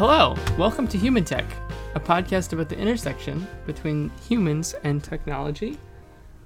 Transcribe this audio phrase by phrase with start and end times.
[0.00, 1.44] Hello, welcome to Human Tech,
[1.94, 5.76] a podcast about the intersection between humans and technology.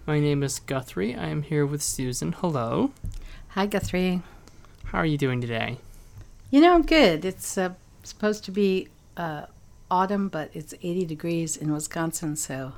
[0.08, 1.14] My name is Guthrie.
[1.14, 2.32] I am here with Susan.
[2.32, 2.90] Hello.
[3.50, 4.22] Hi, Guthrie.
[4.86, 5.78] How are you doing today?
[6.50, 7.24] You know, I'm good.
[7.24, 9.46] It's uh, supposed to be uh,
[9.88, 12.72] autumn, but it's 80 degrees in Wisconsin, so.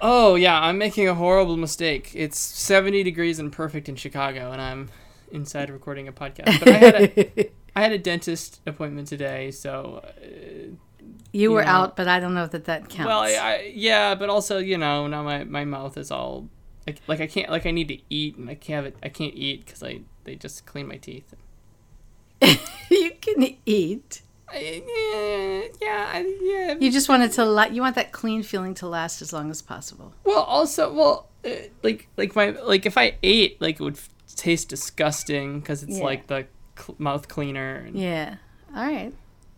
[0.00, 2.10] Oh, yeah, I'm making a horrible mistake.
[2.16, 4.88] It's 70 degrees and perfect in Chicago, and I'm
[5.30, 6.58] inside recording a podcast.
[6.58, 10.02] But I had a, I had a dentist appointment today, so.
[10.22, 10.74] Uh,
[11.32, 11.70] you were know.
[11.70, 13.06] out, but I don't know that that counts.
[13.06, 16.48] Well, I, I, yeah, but also, you know, now my, my mouth is all.
[16.86, 19.08] Like, like I can't like I need to eat and I can't have it I
[19.08, 21.34] can't eat because I they just clean my teeth.
[22.40, 24.22] you can eat.
[24.48, 26.74] I, yeah, yeah, yeah.
[26.78, 29.50] You just want it to la- you want that clean feeling to last as long
[29.50, 30.14] as possible.
[30.22, 31.50] Well, also, well, uh,
[31.82, 35.98] like like my like if I ate, like it would f- taste disgusting because it's
[35.98, 36.04] Yeah.
[36.04, 36.46] like the
[36.78, 37.76] cl- mouth cleaner.
[37.86, 38.36] And Yeah.
[38.74, 39.12] All right.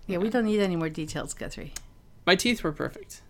[0.07, 1.73] Yeah, we don't need any more details, Guthrie.
[2.27, 3.23] My teeth were perfect.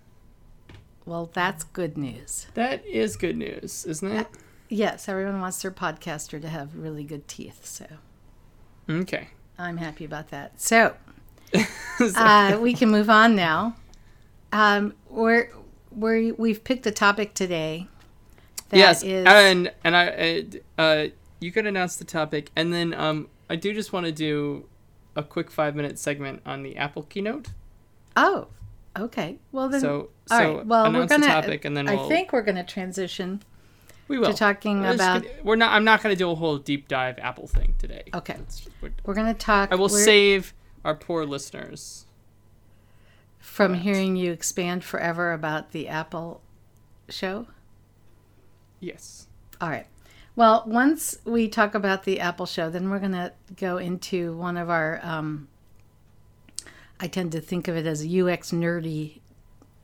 [1.05, 2.47] Well, that's good news.
[2.55, 4.27] That is good news, isn't it?
[4.69, 7.87] Yes, everyone wants their podcaster to have really good teeth, so
[8.91, 9.29] Okay.
[9.59, 10.61] I'm happy about that.
[10.61, 10.95] So,
[12.17, 13.77] uh, we can move on now.
[14.53, 15.51] Um, we're,
[15.91, 17.89] we're, we've picked a topic today.
[18.69, 20.45] that yes, is- and and I
[20.79, 21.07] uh, uh,
[21.41, 24.67] you could announce the topic, and then um, I do just want to do
[25.17, 27.49] a quick five minute segment on the Apple keynote.
[28.17, 28.49] oh,
[28.97, 29.39] okay.
[29.53, 30.67] Well then, So so all right.
[30.67, 31.27] Well, we're gonna.
[31.27, 33.43] the topic, and then we'll, I think we're gonna transition
[34.09, 35.23] we will to talking We're about.
[35.23, 35.73] gonna- we're not.
[35.73, 38.05] I'm not going to do a whole deep dive Apple thing today.
[38.15, 38.37] Okay.
[38.81, 39.71] We're- We're gonna talk.
[39.71, 40.55] I will save
[40.85, 42.07] our poor listeners.
[43.39, 46.41] from hearing you expand forever about the Apple
[47.09, 47.47] show.
[48.81, 49.27] Yes.
[49.61, 49.87] All right.
[50.39, 54.57] Well, once we talk about the Apple show, then we're going to go into one
[54.57, 55.01] of our.
[55.03, 55.49] Um,
[57.01, 59.19] I tend to think of it as UX nerdy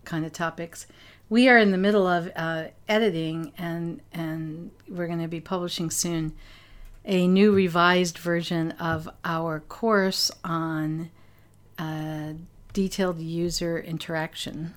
[0.05, 0.87] kind of topics.
[1.29, 5.91] We are in the middle of uh, editing, and and we're going to be publishing
[5.91, 6.37] soon
[7.05, 11.11] a new revised version of our course on
[11.81, 12.35] uh,
[12.73, 14.75] detailed user interaction.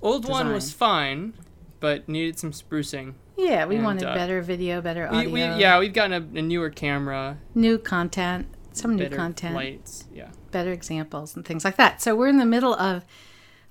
[0.00, 1.34] Old one was fine,
[1.80, 3.12] but needed some sprucing.
[3.36, 6.38] Yeah, we And, wanted uh, better video, better We, audio, we, yeah, we've gotten a,
[6.38, 9.54] a newer camera, new content, some new content.
[9.54, 10.04] lights.
[10.12, 10.28] Yeah.
[10.50, 12.02] better examples and things like that.
[12.02, 13.04] So we're in the middle of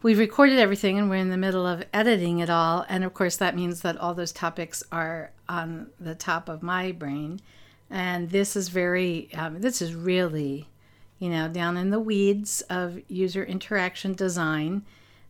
[0.03, 3.37] we've recorded everything and we're in the middle of editing it all and of course
[3.37, 7.39] that means that all those topics are on the top of my brain
[7.89, 10.67] and this is very um, this is really
[11.19, 14.83] you know down in the weeds of user interaction design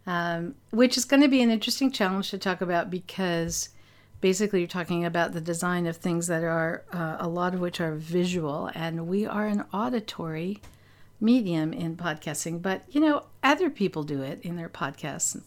[0.07, 3.69] um, which is going to be an interesting challenge to talk about because
[4.21, 7.81] basically you're talking about the design of things that are uh, a lot of which
[7.81, 10.61] are visual and we are an auditory
[11.19, 15.39] medium in podcasting but you know other people do it in their podcasts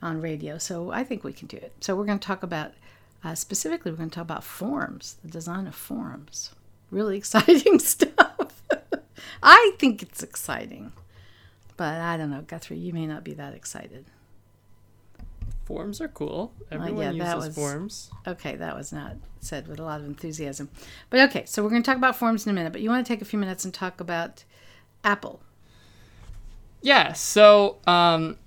[0.00, 1.72] on radio so i think we can do it.
[1.80, 2.72] So we're going to talk about
[3.24, 6.50] uh, specifically we're going to talk about forms the design of forms.
[6.90, 8.62] Really exciting stuff.
[9.42, 10.92] I think it's exciting
[11.76, 14.04] but i don't know guthrie you may not be that excited
[15.64, 16.52] Forms are cool.
[16.70, 18.10] Everyone yeah, that uses was- forms.
[18.26, 20.68] Okay, that was not said with a lot of enthusiasm.
[21.10, 22.72] But okay, so we're going to talk about forms in a minute.
[22.72, 24.44] But you want to take a few minutes and talk about
[25.04, 25.42] Apple.
[26.80, 27.12] Yeah.
[27.12, 28.38] So um,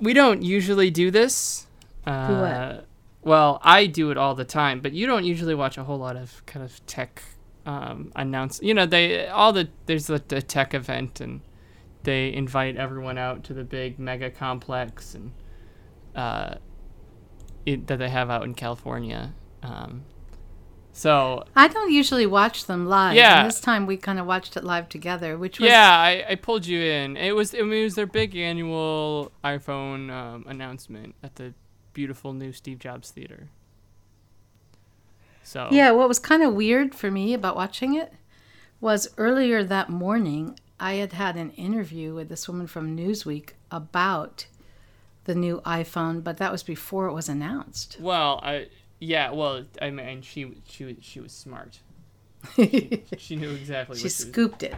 [0.00, 1.66] we don't usually do this.
[2.06, 2.86] Uh, what?
[3.22, 6.16] Well, I do it all the time, but you don't usually watch a whole lot
[6.16, 7.22] of kind of tech
[7.66, 8.60] um, announce.
[8.62, 11.42] You know, they all the there's the, the tech event and
[12.04, 15.32] they invite everyone out to the big mega complex and
[16.18, 16.56] uh,
[17.64, 19.32] it, that they have out in California.
[19.62, 20.02] Um,
[20.92, 23.14] so I don't usually watch them live.
[23.14, 23.40] Yeah.
[23.40, 26.34] And this time we kind of watched it live together, which was Yeah, I, I
[26.34, 27.16] pulled you in.
[27.16, 31.54] It was I mean, it was their big annual iPhone um, announcement at the
[31.92, 33.48] beautiful new Steve Jobs Theater.
[35.44, 38.12] So Yeah, what was kind of weird for me about watching it
[38.80, 44.46] was earlier that morning I had had an interview with this woman from Newsweek about
[45.28, 47.96] the new iPhone, but that was before it was announced.
[48.00, 48.66] well, I
[48.98, 51.78] yeah, well, I mean, she she was she was smart.
[53.18, 54.16] She knew exactly she what she was.
[54.16, 54.74] scooped it.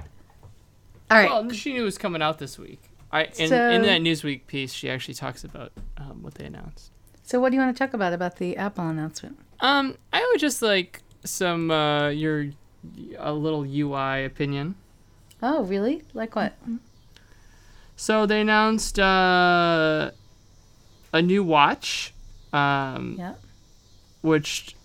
[1.11, 1.31] All right.
[1.31, 2.81] Well, she knew it was coming out this week.
[3.13, 6.91] I in, So- in that Newsweek piece, she actually talks about um, what they announced.
[7.23, 9.39] so what do you want to talk about about the Apple announcement?
[9.61, 12.51] Um, I would just like some uh, your
[13.19, 14.75] a little UI opinion.
[15.43, 16.03] Oh, really?
[16.15, 16.55] Like what?
[17.97, 20.11] So they announced uh,
[21.13, 22.13] a new watch,
[22.53, 23.35] um, Yeah.
[24.23, 24.77] which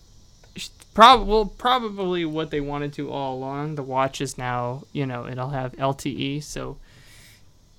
[0.94, 3.76] prob- well, probably what they wanted to all along.
[3.76, 6.78] The watch is now, you know, it'll have LTE, so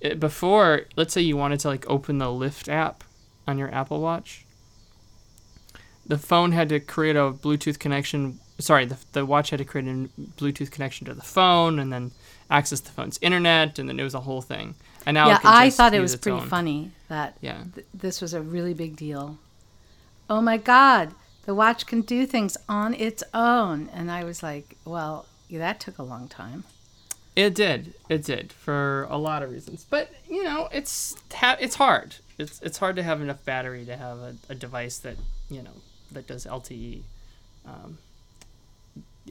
[0.00, 3.02] it, before, let's say you wanted to like open the Lyft app
[3.48, 4.44] on your Apple Watch,
[6.06, 8.38] the phone had to create a Bluetooth connection.
[8.58, 10.08] Sorry, the, the watch had to create a
[10.38, 12.12] Bluetooth connection to the phone and then
[12.50, 14.74] access the phone's internet, and then it was a whole thing.
[15.04, 16.48] And now, yeah, I thought it was pretty own.
[16.48, 19.38] funny that Yeah, th- this was a really big deal.
[20.28, 21.12] Oh my God,
[21.44, 23.88] the watch can do things on its own.
[23.92, 26.64] And I was like, well, yeah, that took a long time.
[27.36, 27.94] it did.
[28.08, 29.86] It did for a lot of reasons.
[29.88, 32.16] But you know, it's ha- it's hard.
[32.38, 35.16] It's it's hard to have enough battery to have a, a device that
[35.50, 35.70] you know
[36.12, 37.02] that does LTE,
[37.66, 37.98] um,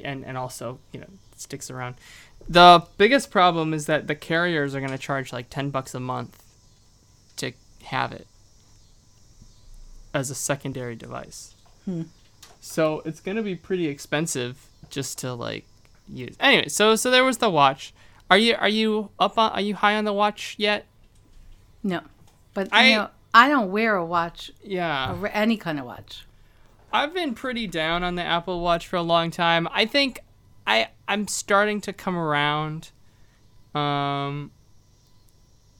[0.03, 1.95] and and also you know sticks around.
[2.47, 5.99] The biggest problem is that the carriers are going to charge like ten bucks a
[5.99, 6.41] month
[7.37, 7.51] to
[7.85, 8.27] have it
[10.13, 11.53] as a secondary device.
[12.61, 15.65] So it's going to be pretty expensive just to like
[16.07, 16.35] use.
[16.39, 17.93] Anyway, so so there was the watch.
[18.29, 20.85] Are you are you up on are you high on the watch yet?
[21.83, 22.01] No,
[22.53, 25.13] but I- you know, I don't wear a watch, Yeah.
[25.19, 26.25] or any kind of watch.
[26.93, 29.67] I've been pretty down on the Apple Watch for a long time.
[29.71, 30.21] I think
[30.65, 32.91] I I'm starting to come around.
[33.75, 34.51] Um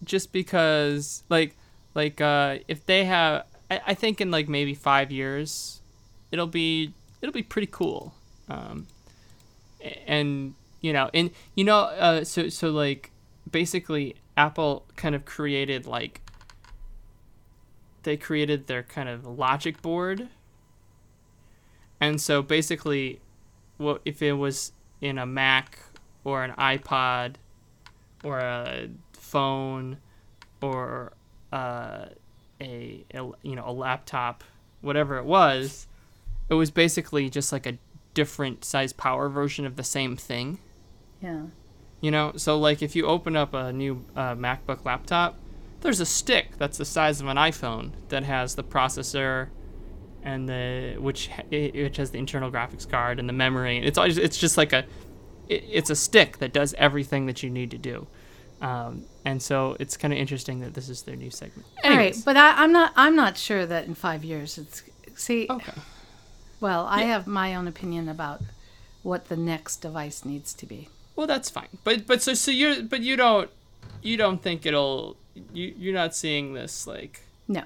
[0.04, 1.56] just because like
[1.96, 5.82] like uh if they have I, I think in like maybe 5 years
[6.32, 8.14] it'll be it'll be pretty cool.
[8.50, 8.88] Um
[10.08, 13.12] and you know, and you know uh so so like
[13.50, 16.22] basically Apple kind of created like
[18.04, 20.30] they created their kind of logic board
[22.00, 23.20] and so basically,
[23.78, 24.72] what if it was
[25.02, 25.80] in a Mac
[26.24, 27.36] or an iPod
[28.24, 29.98] or a phone
[30.62, 31.14] or
[31.52, 32.06] uh,
[32.62, 34.44] a, a you know a laptop,
[34.82, 35.88] whatever it was,
[36.50, 37.78] it was basically just like a
[38.14, 40.60] different size power version of the same thing.
[41.22, 41.44] Yeah.
[42.02, 45.38] You know, so like if you open up a new uh, MacBook laptop,
[45.82, 49.50] there's a stick that's the size of an iPhone that has the processor
[50.24, 53.78] and the which which has the internal graphics card and the memory.
[53.78, 54.86] It's always it's just like a
[55.48, 58.08] it, it's a stick that does everything that you need to do.
[58.62, 61.68] Um, and so it's kind of interesting that this is their new segment.
[61.84, 62.94] All right, but I, I'm not.
[62.96, 64.84] I'm not sure that in five years it's.
[65.16, 65.74] See, okay.
[66.60, 68.42] well, I have my own opinion about
[69.04, 70.90] what the next device needs to be.
[71.16, 71.70] Well, that's fine.
[71.84, 73.50] But but so so you're but you don't
[74.02, 75.16] you don't think it'll
[75.54, 77.64] you you're not seeing this like No.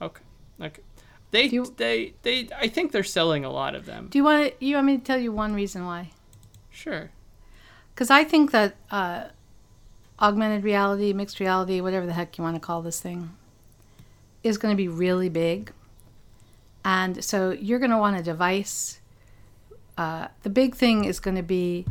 [0.00, 0.22] Okay.
[0.60, 0.82] Okay.
[1.30, 4.08] They you- they they I think they're selling a lot of them.
[4.10, 6.10] Do you want to, you want me to tell you one reason why?
[6.70, 7.10] Sure.
[7.94, 9.24] Because I think that uh,
[10.20, 13.30] augmented reality, mixed reality, whatever the heck you want to call this thing,
[14.42, 15.72] is going to be really big.
[16.84, 19.00] And so you're going to want a device.
[19.98, 21.86] Uh, the big thing is going to be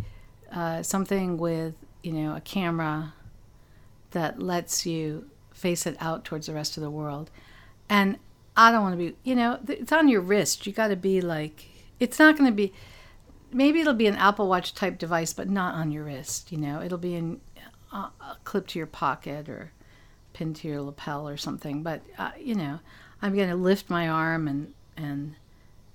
[0.51, 3.13] uh, something with, you know, a camera
[4.11, 7.29] that lets you face it out towards the rest of the world.
[7.87, 8.17] And
[8.55, 10.65] I don't want to be, you know, it's on your wrist.
[10.65, 11.65] You got to be like,
[11.99, 12.73] it's not going to be,
[13.53, 16.51] maybe it'll be an Apple Watch type device, but not on your wrist.
[16.51, 17.41] You know, it'll be in
[17.91, 18.09] uh,
[18.43, 19.71] clipped to your pocket or
[20.33, 21.83] pinned to your lapel or something.
[21.83, 22.79] But uh, you know,
[23.21, 25.35] I'm going to lift my arm and and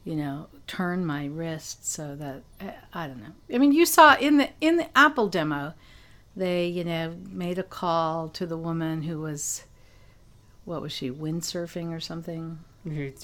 [0.04, 3.32] you know turn my wrist so that uh, I don't know.
[3.52, 5.74] I mean, you saw in the in the Apple demo,
[6.36, 9.64] they you know made a call to the woman who was
[10.64, 12.58] what was she windsurfing or something.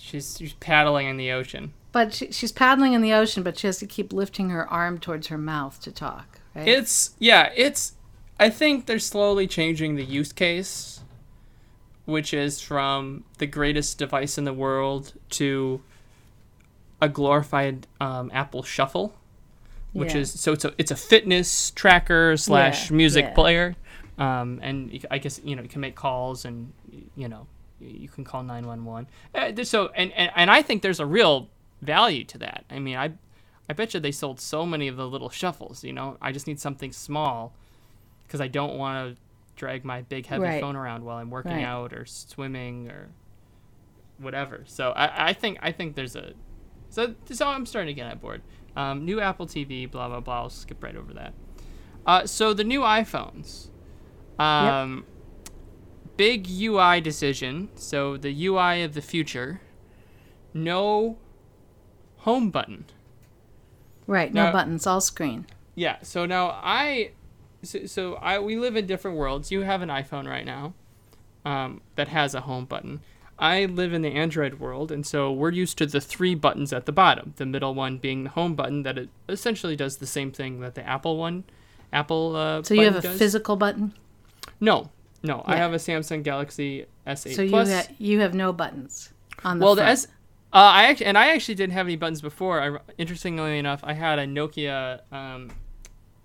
[0.01, 1.75] She's she's paddling in the ocean.
[1.93, 4.99] But she, she's paddling in the ocean, but she has to keep lifting her arm
[4.99, 6.41] towards her mouth to talk.
[6.55, 6.69] Right?
[6.69, 7.95] It's yeah, it's
[8.41, 11.01] I think they're slowly changing the use case
[12.07, 15.81] which is from the greatest device in the world to
[17.01, 19.15] a glorified um, Apple Shuffle,
[19.93, 20.23] which Yeah.
[20.23, 23.35] is so it's a it's a fitness tracker slash Yeah, music yeah.
[23.35, 23.77] player,
[24.19, 26.73] um, and I guess you know you can make calls and
[27.17, 27.47] you know
[27.81, 29.07] you can call nine one one.
[29.63, 31.49] So and, and and I think there's a real
[31.81, 32.65] value to that.
[32.71, 33.13] I mean I.
[33.69, 35.85] I bet you they sold so many of the little shuffles.
[35.85, 37.53] You know, I just need something small
[38.31, 39.21] because I don't want to
[39.57, 40.61] drag my big heavy Right.
[40.61, 41.65] phone around while I'm working Right.
[41.65, 43.09] out or swimming or
[44.19, 44.63] whatever.
[44.67, 46.35] So I, I think I think there's a
[46.91, 48.43] so so I'm starting to get on board.
[48.77, 50.43] Um, new Apple TV, blah blah blah.
[50.43, 51.35] I'll skip right over that.
[52.07, 53.69] Uh, so the new iPhones,
[54.39, 55.05] um,
[56.17, 57.69] big UI decision.
[57.75, 59.61] So the UI of the future,
[60.55, 61.19] no
[62.19, 62.85] home button.
[64.07, 65.47] right, no now- buttons, all screen.
[65.75, 65.99] Yeah.
[66.03, 67.13] So now I,
[67.63, 69.51] so, so I we live in different worlds.
[69.51, 70.75] You have an iPhone right now,
[71.45, 73.01] um, that has a home button.
[73.39, 76.85] I live in the Android world, and so we're used to the three buttons at
[76.85, 77.33] the bottom.
[77.37, 80.75] The middle one being the home button that it essentially does the same thing that
[80.75, 81.45] the Apple one,
[81.93, 82.37] Apple.
[82.37, 83.19] Uh, So you have a does.
[83.19, 83.95] physical button.
[84.61, 84.91] No,
[85.23, 89.11] No, I have a Samsung Galaxy S8 So you ha- you have no buttons
[89.45, 89.93] on the well, the front.
[89.93, 90.07] S,
[90.53, 92.61] uh, I actually, and I actually didn't have any buttons before.
[92.61, 95.51] I, interestingly enough, I had a Nokia, um,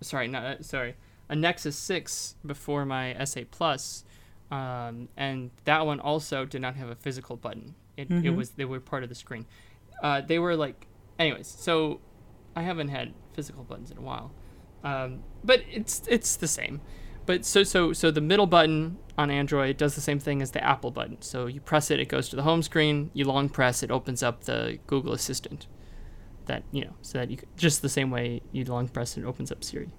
[0.01, 0.95] sorry, not uh, sorry,
[1.29, 4.03] a Nexus 6 before my S8 Plus,
[4.51, 7.75] um, and that one also did not have a physical button.
[7.97, 8.35] It, it Mhm.
[8.35, 9.45] was they were part of the screen.
[10.03, 11.47] Uh, they were like, anyways.
[11.47, 12.01] So
[12.55, 14.31] I haven't had physical buttons in a while,
[14.83, 16.81] um, but it's it's the same.
[17.25, 20.63] But so so so the middle button on Android does the same thing as the
[20.63, 21.21] Apple button.
[21.21, 23.09] So you press it, it goes to the home screen.
[23.13, 25.67] You long press, it opens up the Google Assistant.
[26.45, 29.51] That you know, so that you just the same way you long press, it opens
[29.51, 29.89] up Siri.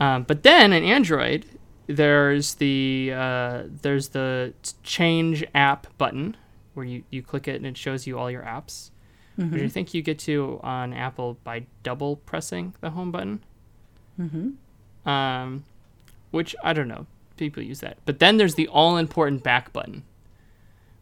[0.00, 1.44] Um, but then in Android,
[1.86, 6.36] there's the uh, there's the change app button
[6.74, 8.90] where you, you click it and it shows you all your apps.
[9.38, 9.52] Mm-hmm.
[9.52, 13.44] Which I think you get to on Apple by double pressing the home button.
[14.18, 15.08] Mm-hmm.
[15.08, 15.64] Um,
[16.32, 17.06] which I don't know.
[17.36, 17.98] People use that.
[18.04, 20.02] But then there's the all important back button,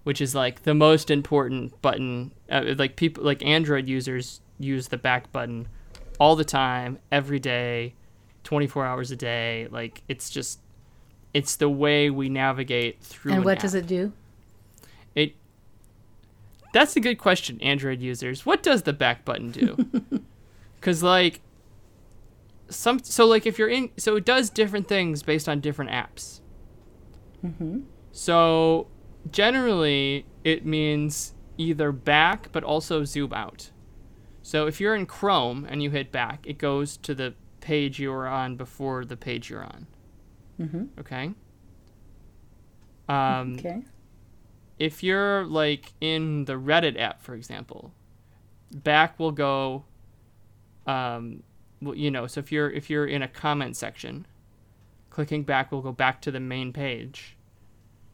[0.05, 2.33] which is like the most important button.
[2.50, 5.69] Uh, like people, like Android users use the back button
[6.21, 7.95] all the time, every day,
[8.47, 9.69] 24 hours a day.
[9.71, 10.61] Like it's just,
[11.35, 13.33] it's the way we navigate through.
[13.33, 14.12] And an what does it do?
[15.15, 15.35] It.
[16.73, 18.47] That's a good question, Android users.
[18.47, 19.76] What does the back button do?
[20.79, 21.41] Because like,
[22.69, 26.41] some so like if you're in so it does different things based on different apps.
[27.45, 27.81] Mm-hmm.
[28.12, 28.87] So
[29.31, 33.71] generally it means either back but also zoom out.
[34.43, 37.35] So if you're in Chrome and you hit back, it goes to the
[37.66, 39.87] page you were on before the page you're on.
[40.61, 40.85] Mm-hmm.
[41.00, 41.32] Okay.
[43.08, 43.82] Um, Okay.
[44.78, 47.92] if you're like in the Reddit app, for example,
[48.73, 49.85] back will go.
[50.87, 51.42] Um,
[51.82, 54.26] well, you know, so if you're if you're in a comment section,
[55.11, 57.37] clicking back will go back to the main page.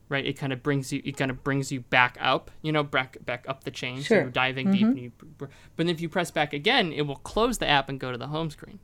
[0.08, 1.00] Right, it kind of brings you.
[1.06, 2.50] It kind of brings you back up.
[2.60, 3.98] You know, back back up the chain.
[3.98, 4.20] So Sure.
[4.22, 5.12] you're diving deep, and you.
[5.38, 8.18] But then if you press back again, it will close the app and go to
[8.18, 8.78] the home screen.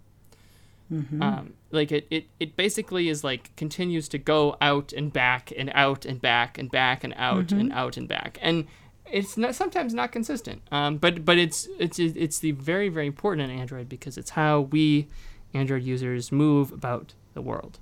[0.93, 1.23] Mm-hmm.
[1.23, 5.71] Um, like it, it, it basically is like continues to go out and back and
[5.75, 8.67] out and back and back and out and out and back, and
[9.11, 10.63] it's not sometimes not consistent.
[10.73, 14.61] Um, but but it's it's it's the very very important in Android because it's how
[14.61, 15.09] we
[15.53, 17.79] Android users move about the world.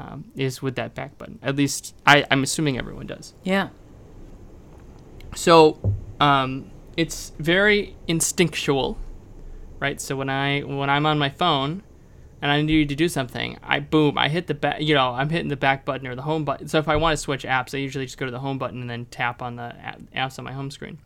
[0.00, 1.40] Um, is with that back button.
[1.42, 3.34] At least I, I'm assuming everyone does.
[3.42, 3.70] Yeah.
[5.34, 8.96] So um, it's very instinctual,
[9.80, 10.00] right?
[10.00, 11.82] So when I when I'm on my phone
[12.40, 14.80] and I need to do something, I boom, I hit the back.
[14.80, 16.68] You know, I'm hitting the back button or the home button.
[16.68, 18.80] So if I want to switch apps, I usually just go to the home button
[18.80, 19.74] and then tap on the
[20.14, 20.98] apps on my home screen.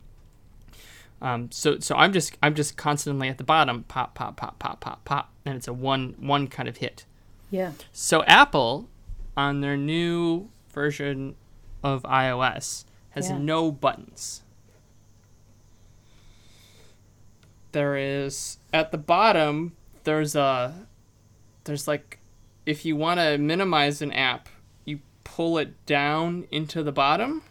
[1.21, 4.81] Um, so so I'm just I'm just constantly at the bottom, pop pop pop pop
[4.81, 7.05] pop pop, and it's a one one kind of hit.
[7.49, 7.71] Yeah.
[7.91, 8.89] So Apple,
[9.37, 11.35] on their new version
[11.83, 13.37] of iOS, has Yeah.
[13.37, 14.41] no buttons.
[17.71, 19.75] There is at the bottom.
[20.03, 20.87] There's a,
[21.63, 22.19] there's like,
[22.65, 24.49] if you want to minimize an app,
[24.85, 27.43] you pull it down into the bottom.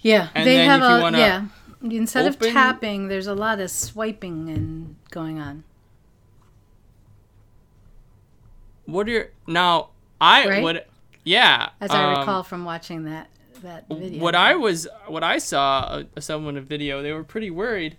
[0.00, 0.28] Yeah.
[0.34, 1.46] And they have a yeah.
[1.82, 5.64] Instead open- of tapping, there's a lot of swiping and going on.
[8.84, 9.90] What are your now?
[10.20, 10.62] I Right?
[10.62, 10.84] would,
[11.24, 11.70] yeah.
[11.80, 13.28] As I um, recall from watching that
[13.62, 14.22] that video.
[14.22, 17.96] What I was, what I saw, uh, someone a video, they were pretty worried.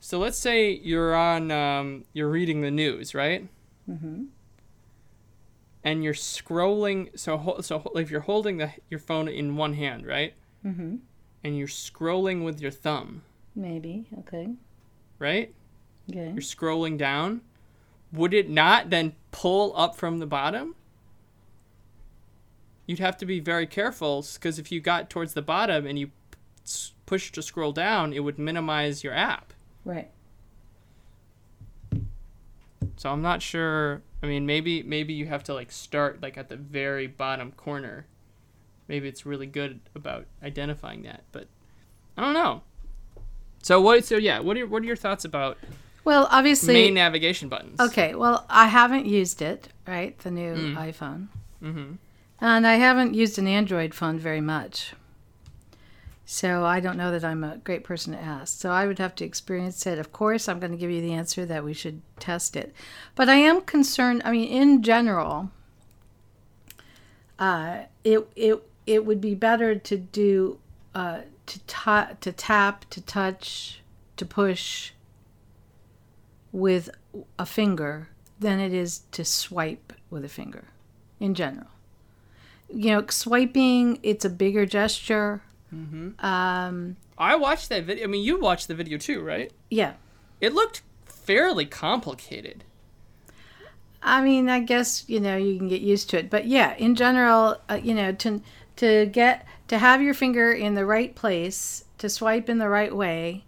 [0.00, 3.48] So let's say you're on, um, you're reading the news, right?
[3.90, 4.24] Mm-hmm.
[5.84, 7.18] And you're scrolling.
[7.18, 10.34] So, so if you're holding the your phone in one hand, right?
[10.64, 10.96] Mm-hmm.
[11.44, 13.22] And you're scrolling with your thumb,
[13.54, 14.06] Maybe.
[14.20, 14.48] Okay.
[15.18, 15.54] right?
[16.10, 16.30] Okay.
[16.30, 17.42] You're scrolling down.
[18.12, 20.74] Would it not then pull up from the bottom?
[22.86, 26.10] You'd have to be very careful because if you got towards the bottom and you
[27.04, 29.52] push to scroll down, it would minimize your app.
[29.84, 30.10] Right.
[32.96, 34.02] So I'm not sure.
[34.22, 38.06] I mean, maybe maybe you have to like start like at the very bottom corner.
[38.88, 41.48] Maybe it's really good about identifying that, but
[42.16, 42.62] I don't know.
[43.62, 44.04] So what?
[44.04, 45.58] So yeah, what are what are your thoughts about
[46.04, 46.72] Well, obviously.
[46.74, 47.80] main navigation buttons?
[47.80, 50.16] Okay, well, I haven't used it, right?
[50.18, 50.76] The new Mm.
[50.76, 51.28] iPhone.
[51.62, 51.94] Mm-hmm.
[52.40, 54.92] And I haven't used an Android phone very much.
[56.28, 58.58] So I don't know that I'm a great person to ask.
[58.58, 59.98] So I would have to experience it.
[59.98, 62.74] Of course, I'm going to give you the answer that we should test it.
[63.14, 65.52] But I am concerned, I mean, in general,
[67.38, 70.58] uh, it, it, it would be better to do,
[70.96, 73.82] uh, to, ta- to tap, to touch,
[74.16, 74.90] to push
[76.50, 76.90] with
[77.38, 78.08] a finger
[78.40, 80.64] than it is to swipe with a finger
[81.20, 81.68] in general.
[82.68, 84.00] you know, swiping.
[84.02, 85.42] It's a bigger gesture.
[85.74, 86.24] Mm-hmm.
[86.24, 88.04] Um, I watched that video.
[88.04, 89.52] I mean, you watched the video too, right?
[89.70, 89.94] yeah.
[90.40, 92.64] It looked fairly complicated.
[94.02, 96.94] I mean, I guess you know you can get used to it, but yeah, in
[96.94, 98.40] general, uh, you know, to
[98.76, 102.94] to get to have your finger in the right place to swipe in the right
[102.94, 103.44] way.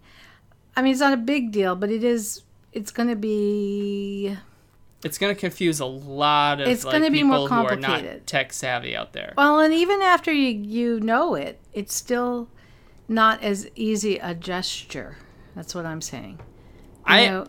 [0.77, 2.43] I mean, it's not a big deal, but it is.
[2.73, 4.37] It's going to be.
[5.05, 7.69] It's going to confuse a lot of It's like, gonna be people more who are
[7.77, 8.13] complicated.
[8.15, 9.33] not tech savvy out there.
[9.37, 12.49] Well, and even after you you know it, it's still
[13.07, 15.17] not as easy a gesture.
[15.55, 16.41] That's what I'm saying.
[16.41, 17.47] You I know,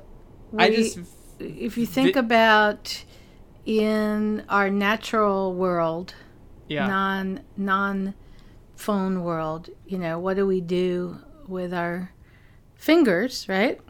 [0.58, 1.00] I just
[1.40, 3.04] if you think vi- about
[3.66, 6.14] in our natural world,
[6.68, 6.88] yeah.
[6.88, 8.14] non non
[8.76, 12.12] phone world, you know, what do we do with our
[12.76, 13.82] fingers, right?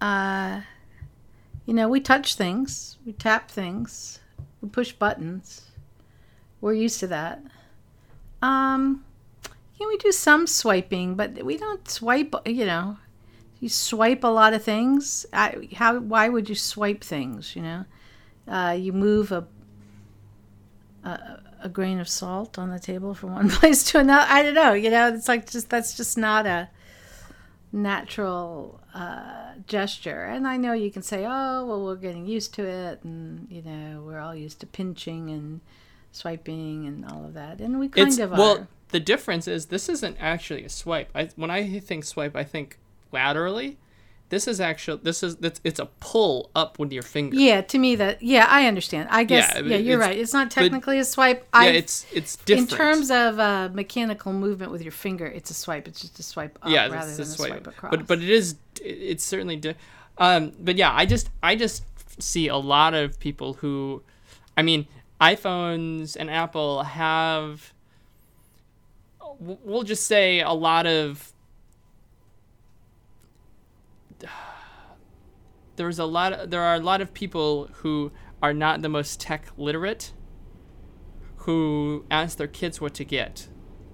[0.00, 0.60] Uh
[1.66, 4.20] you know, we touch things, we tap things,
[4.60, 5.62] we push buttons.
[6.60, 7.42] We're used to that.
[8.40, 9.04] Um
[9.78, 12.96] yeah, we do some swiping, but we don't swipe, you know.
[13.60, 15.26] You swipe a lot of things.
[15.32, 17.84] I, how why would you swipe things, you know?
[18.48, 19.46] Uh, you move a
[21.62, 24.26] a grain of salt on the table from one place to another.
[24.28, 24.72] I don't know.
[24.72, 26.68] You know, it's like just that's just not a
[27.76, 30.24] natural uh, gesture.
[30.24, 33.62] And I know you can say, "Oh, well, we're getting used to it," and you
[33.62, 35.60] know, we're all used to pinching and
[36.10, 38.68] swiping and all of that, and we kind it's of well, are.
[38.88, 41.10] the difference is this isn't actually a swipe.
[41.14, 42.78] I when I think swipe, I think
[43.12, 43.76] laterally.
[44.28, 47.36] This is actually this is it's, it's a pull up with your finger.
[47.36, 49.08] Yeah, to me that yeah, I understand.
[49.10, 50.18] I guess Yeah, yeah, you're right.
[50.18, 51.46] It's not technically a swipe.
[51.54, 55.54] Yeah, I it's it's in terms of uh, mechanical movement with your finger, it's a
[55.54, 55.86] swipe.
[55.86, 57.48] It's just a swipe up yeah, rather than a a swipe.
[57.50, 57.90] swipe across.
[57.90, 59.76] But but it is it's certainly di-
[60.18, 61.84] um but yeah, I just I just
[62.20, 64.02] see a lot of people who
[64.56, 64.86] I mean,
[65.20, 67.72] iPhones and Apple have
[69.38, 71.32] we'll just say a lot of
[75.76, 78.12] there's a lot of, there are a lot of people who
[78.42, 80.12] are not the most tech literate
[81.38, 83.48] who ask their kids what to get.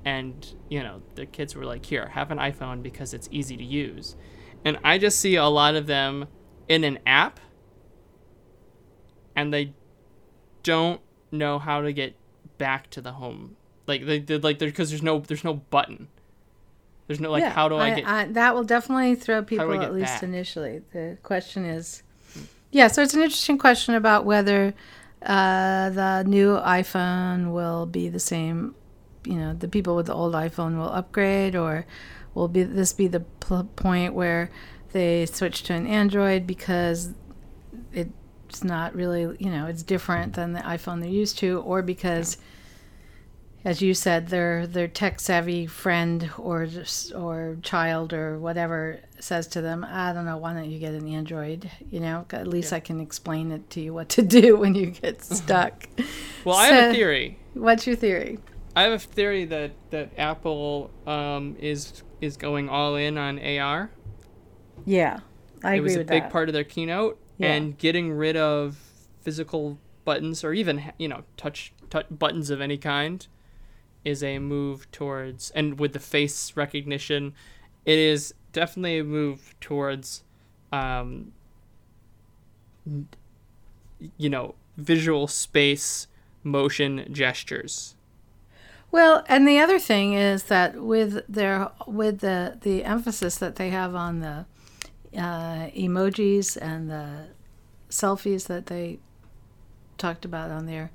[0.04, 3.64] And you know the kids were like here have an iphone because it's easy to
[3.64, 4.16] use.
[4.64, 6.26] And i just see a lot of them
[6.68, 7.38] in an app
[9.36, 9.74] and they
[10.62, 12.16] don't know how to get
[12.58, 13.56] back to the home.
[13.86, 16.08] Like they did like because there's no there's no button
[17.06, 20.22] there's no like how do i, get that will definitely throw people at least back?
[20.22, 20.82] initially.
[20.92, 22.02] The question is,
[22.70, 22.88] yeah.
[22.88, 24.74] So it's an interesting question about whether
[25.24, 28.74] uh, the new iPhone will be the same.
[29.24, 31.86] You know, the people with the old iPhone will upgrade, or
[32.34, 34.50] will be this be the pl- point where
[34.92, 37.14] they switch to an Android because
[37.92, 42.38] it's not really you know it's different than the iPhone they're used to, or because
[43.64, 46.68] as you said, their their tech savvy friend or
[47.14, 51.06] or child or whatever says to them, "I don't know, why don't you get an
[51.06, 51.70] Android?
[51.90, 52.76] You know, at least Yeah.
[52.78, 55.88] I can explain it to you what to do when you get stuck."
[56.44, 58.38] well i have a theory What's your theory?
[58.74, 63.90] i have a theory that that apple um is is going all in on ar
[64.84, 65.20] Yeah,
[65.62, 66.30] I it agree was a big that.
[66.32, 67.52] part of their keynote Yeah.
[67.52, 68.76] and getting rid of
[69.20, 73.24] physical buttons or even you know touch, touch buttons of any kind
[74.04, 77.32] is a move towards and with the face recognition
[77.84, 80.24] it is definitely a move towards
[80.72, 81.32] um
[84.16, 86.06] you know visual space
[86.42, 87.94] motion gestures.
[88.90, 93.70] Well, and the other thing is that with their with the the emphasis that they
[93.70, 94.44] have on the
[95.16, 97.28] uh, emojis and the
[97.88, 98.98] selfies that they
[99.98, 100.90] talked about on there,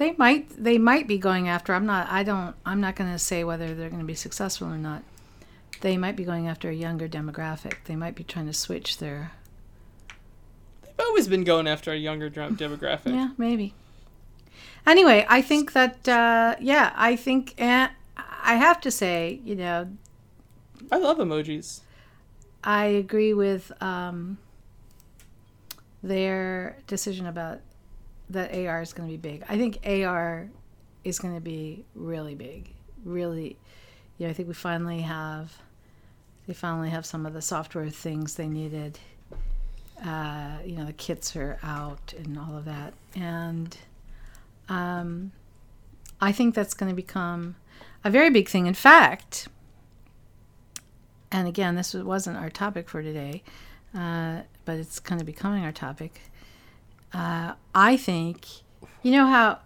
[0.00, 1.74] they might they might be going after.
[1.74, 2.08] I'm not.
[2.08, 2.56] I don't.
[2.64, 5.02] I'm not going to say whether they're going to be successful or not.
[5.82, 7.84] They might be going after a younger demographic.
[7.84, 9.32] They might be trying to switch their.
[10.82, 12.30] they've always been going after a younger
[12.64, 13.74] demographic Yeah, maybe.
[14.86, 19.86] Anyway, I think that uh, yeah, I think and I have to say, you know,
[20.90, 21.80] i love emojis
[22.64, 24.38] I agree with um,
[26.02, 27.60] their decision about
[28.30, 29.44] that AR is going to be big.
[29.48, 30.48] I think AR
[31.04, 32.72] is going to be really big.
[33.04, 33.56] Really,
[34.18, 35.52] you know, I think we finally have
[36.46, 38.98] they finally have some of the software things they needed.
[40.04, 43.76] Uh, you know, the kits are out and all of that, and
[44.68, 45.32] um,
[46.20, 47.56] I think that's going to become
[48.02, 48.66] a very big thing.
[48.66, 49.48] In fact,
[51.30, 53.42] and again, this wasn't our topic for today,
[53.94, 56.20] uh, but it's kind of becoming our topic.
[57.12, 58.46] Uh, I think,
[59.02, 59.58] you know how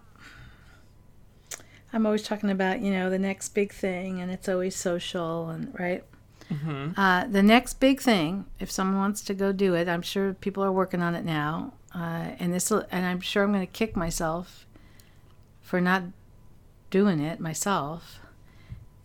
[1.95, 5.73] I'm always talking about, you know, the next big thing, and it's always social, and
[5.79, 6.03] right.
[6.51, 6.99] Mm-hmm.
[6.99, 10.63] Uh, the next big thing, if someone wants to go do it, I'm sure people
[10.63, 13.95] are working on it now, uh, and this, and I'm sure I'm going to kick
[13.95, 14.65] myself
[15.61, 16.03] for not
[16.89, 18.19] doing it myself.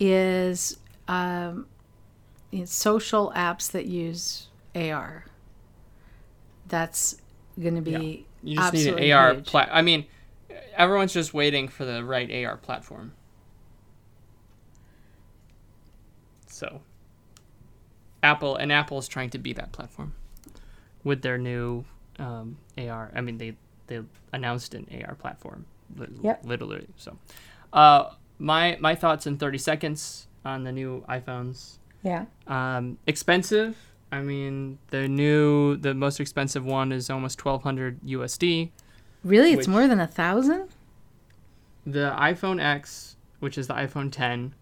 [0.00, 1.66] Is um,
[2.64, 5.26] social apps that use AR.
[6.66, 7.16] That's
[7.60, 9.68] going to be You just need an AR plat.
[9.72, 10.06] I mean,
[10.76, 13.12] everyone's just waiting for the right AR platform.
[16.46, 16.80] So,
[18.22, 20.14] Apple and Apple is trying to be that platform
[21.04, 21.84] with their new
[22.18, 23.10] um, AR.
[23.14, 24.00] I mean, they they
[24.32, 26.44] announced an AR platform, li- Yep.
[26.44, 26.86] literally.
[26.96, 27.16] So,
[27.72, 31.76] uh, my my thoughts in 30 seconds on the new iPhones.
[32.02, 32.26] Yeah.
[32.46, 33.76] Um, expensive.
[34.12, 38.70] I mean, the new, the most expensive one is almost 1200 USD.
[39.22, 40.68] Really, it's more than a thousand.
[41.86, 44.54] The iPhone X, which is the iPhone 10,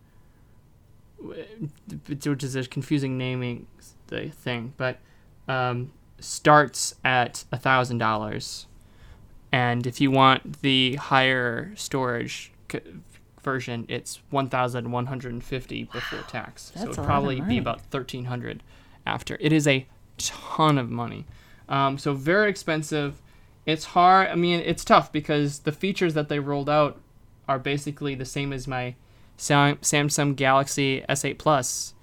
[2.09, 3.67] which is a confusing naming
[4.09, 4.99] the thing, but
[5.49, 8.67] um, starts at a thousand dollars,
[9.53, 12.81] and if you want the higher storage c-
[13.43, 16.73] version, it's one thousand one hundred and fifty before tax.
[16.77, 18.63] So it'd probably be about thirteen hundred
[19.09, 19.37] after.
[19.41, 19.87] It is a
[20.19, 21.25] ton of money,
[21.69, 23.21] um, so very expensive.
[23.67, 24.29] It's hard.
[24.29, 27.01] I mean, it's tough because the features that they rolled out
[27.49, 28.95] are basically the same as my
[29.37, 31.95] Sam- Samsung Galaxy S8 Plus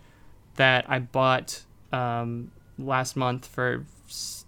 [0.56, 3.86] that I bought um, last month for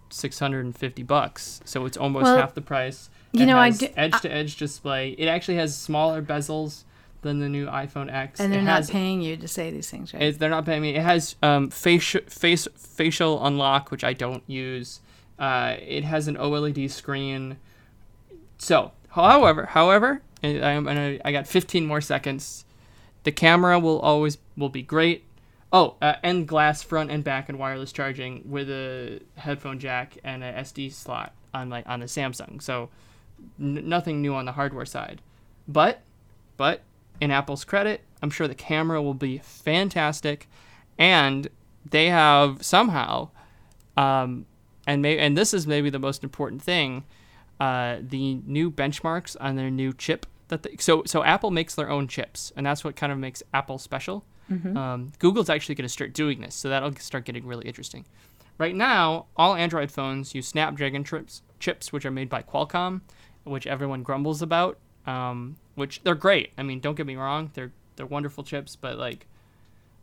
[0.09, 1.59] 650 bucks.
[1.65, 3.09] So it's almost Well, half the price.
[3.33, 5.09] you It know, I has do- edge-to-edge display.
[5.17, 6.83] It actually has smaller bezels
[7.27, 8.39] than the new iPhone X.
[8.39, 10.23] And they're it not has, paying you to say these things, right?
[10.23, 10.95] it, they're not paying me.
[10.95, 15.01] It has um, face face facial unlock, which I don't use.
[15.37, 17.57] Uh, it has an OLED screen.
[18.57, 22.65] So, however, however, I, I, I got 15 more seconds.
[23.23, 25.23] The camera will always will be great.
[25.71, 30.43] Oh, uh, and glass front and back and wireless charging with a headphone jack and
[30.43, 32.61] a SD slot on my on the Samsung.
[32.61, 32.89] So,
[33.59, 35.21] n- nothing new on the hardware side.
[35.67, 36.01] But,
[36.55, 36.81] but
[37.19, 40.47] in Apple's credit, I'm sure the camera will be fantastic,
[40.97, 41.47] and
[41.89, 43.29] they have somehow,
[43.95, 44.45] um,
[44.85, 47.03] and may and this is maybe the most important thing,
[47.59, 51.89] uh, the new benchmarks on their new chip that they, so so Apple makes their
[51.89, 54.23] own chips, and that's what kind of makes Apple special.
[54.77, 58.05] Um, Google's actually going to start doing this, so that'll start getting really interesting.
[58.57, 63.01] Right now, all Android phones use Snapdragon chips, chips which are made by Qualcomm,
[63.43, 64.77] which everyone grumbles about.
[65.05, 66.51] Um, which they're great.
[66.57, 69.27] I mean, don't get me wrong, they're they're wonderful chips, but like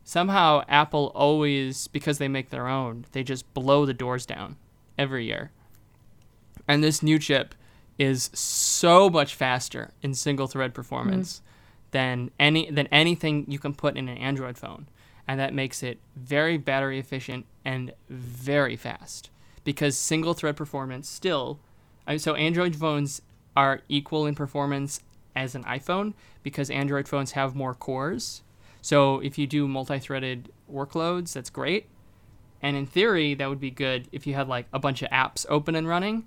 [0.04, 4.56] somehow Apple always because they make their own, they just blow the doors down
[4.96, 5.50] every year.
[6.68, 7.54] And this new chip
[7.98, 11.48] is so much faster in single thread performance mm-hmm.
[11.90, 14.86] than any than anything you can put in an Android phone.
[15.26, 19.30] And that makes it very battery efficient and very fast.
[19.64, 21.58] Because single thread performance still
[22.06, 23.22] I- so Android phones
[23.56, 25.00] are equal in performance
[25.34, 28.42] as an iPhone because Android phones have more cores.
[28.80, 31.88] So if you do multi-threaded workloads, that's great.
[32.62, 35.46] And in theory, that would be good if you had like a bunch of apps
[35.48, 36.24] open and running.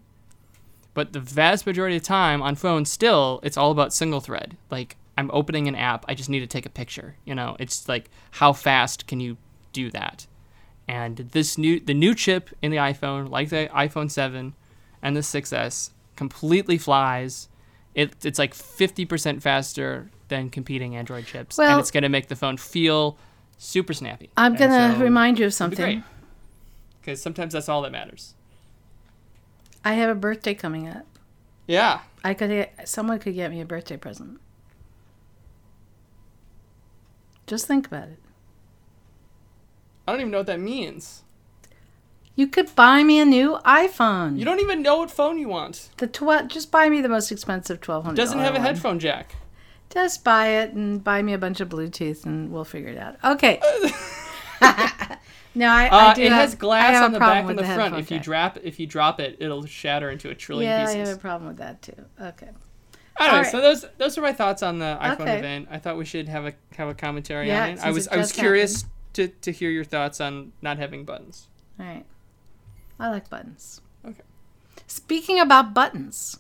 [0.94, 4.58] But the vast majority of time on phones, still, it's all about single thread.
[4.72, 7.16] Like I'm opening an app, I just need to take a picture.
[7.26, 9.38] You know, it's like how fast can you
[9.74, 10.28] do that?
[10.88, 14.54] And this new, the new chip in the iPhone, like the iPhone 7
[15.02, 17.50] and the 6S, completely flies.
[17.98, 22.28] It, it's like 50% faster than competing Android chips, Well- and it's going to make
[22.28, 23.18] the phone feel
[23.58, 24.30] super snappy.
[24.38, 26.04] I'm gonna so remind you of something.
[27.02, 28.36] Because sometimes that's all that matters.
[29.84, 31.08] I have a birthday coming up.
[31.66, 32.02] Yeah.
[32.24, 34.40] I could get, someone could get me a birthday present.
[37.48, 38.20] Just think about it.
[40.08, 41.24] I don't even know what that means.
[42.38, 44.38] You could buy me a new iPhone.
[44.38, 45.90] You don't even know what phone you want.
[45.98, 46.48] the twelve.
[46.50, 48.18] Just buy me the most expensive twelve hundred.
[48.18, 49.36] Doesn't have a headphone jack.
[49.90, 53.16] Just buy it and buy me a bunch of Bluetooth, and we'll figure it out.
[53.24, 53.60] Okay.
[55.56, 57.96] no, I, I Uh, do it have, has glass on the back and the, front.
[57.96, 61.08] If you drop if you drop it, it'll shatter into a trillion yeah, I have
[61.10, 62.06] a problem with that too.
[62.22, 62.50] Okay.
[63.20, 65.40] Anyway, so those those are my thoughts on the iPhone Okay.
[65.40, 65.70] event.
[65.72, 67.80] I thought we should have a have a commentary Yeah, on it.
[67.80, 71.48] I was I was curious to, to hear your thoughts on not having buttons.
[71.80, 72.06] All right.
[73.00, 73.82] I like buttons.
[74.06, 74.22] Okay.
[74.88, 76.40] Speaking about buttons,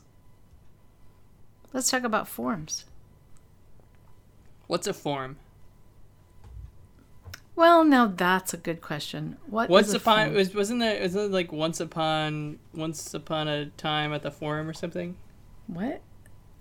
[1.74, 2.86] let's talk about forms.
[4.67, 5.38] What's a form?
[7.56, 9.38] Well, now that's a good question.
[9.48, 10.36] What Once is a upon form?
[10.36, 14.70] was wasn't there was it like once upon once upon a time at the forum
[14.70, 15.15] or something?
[15.67, 16.02] what?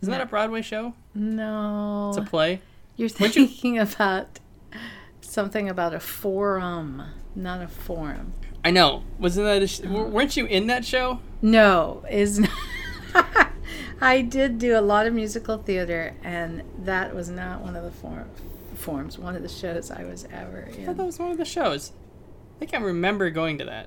[0.03, 0.95] Isn't that a Broadway show?
[1.15, 2.11] No.
[2.11, 2.61] It's a play.
[2.97, 4.41] You're Weren't you- about
[5.21, 7.03] something about a forum,
[7.35, 8.33] not a forum.
[8.67, 9.05] I know.
[9.21, 9.63] Wasn't that?
[9.63, 11.21] A sh- weren't you in that show?
[11.41, 12.51] No, is not.
[14.01, 17.93] I did do a lot of musical theater, and that was not one of the
[17.93, 18.29] form,
[18.75, 20.97] forms, one of the shows I was ever I thought in.
[20.97, 21.93] that was one of the shows.
[22.61, 23.87] I can't remember going to that.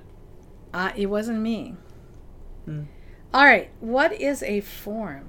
[0.72, 1.74] Uh, it wasn't me.
[2.64, 2.84] Hmm.
[3.34, 5.28] All right, what is a form?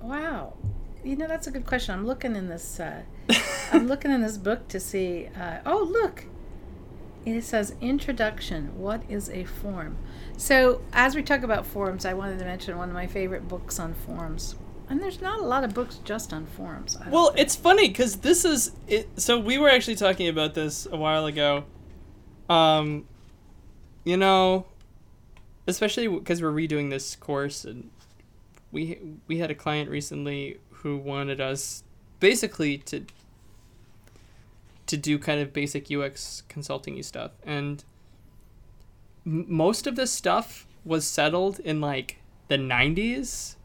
[0.00, 0.54] Wow,
[1.02, 1.96] you know that's a good question.
[1.96, 2.78] I'm looking in this.
[2.78, 3.02] Uh,
[3.72, 5.30] I'm looking in this book to see.
[5.36, 6.26] Uh, oh, look.
[7.26, 8.78] It says introduction.
[8.78, 9.96] What is a form?
[10.36, 13.80] So, as we talk about forms, I wanted to mention one of my favorite books
[13.80, 14.54] on forms.
[14.88, 16.96] And there's not a lot of books just on forms.
[17.10, 17.40] Well, think.
[17.40, 19.20] it's funny because this is it.
[19.20, 21.64] So we were actually talking about this a while ago.
[22.48, 23.06] Um,
[24.04, 24.66] you know,
[25.66, 27.90] especially because we're redoing this course, and
[28.70, 31.82] we we had a client recently who wanted us
[32.20, 33.04] basically to
[34.86, 37.84] to do kind of basic UX consulting stuff, and
[39.26, 42.18] m- most of this stuff was settled in like
[42.48, 43.56] the 90s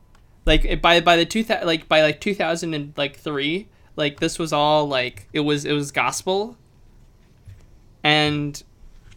[0.46, 4.20] like it- by by the two thou- like by like 2000 and like 3 like
[4.20, 6.58] this was all like it was it was gospel.
[8.04, 8.62] And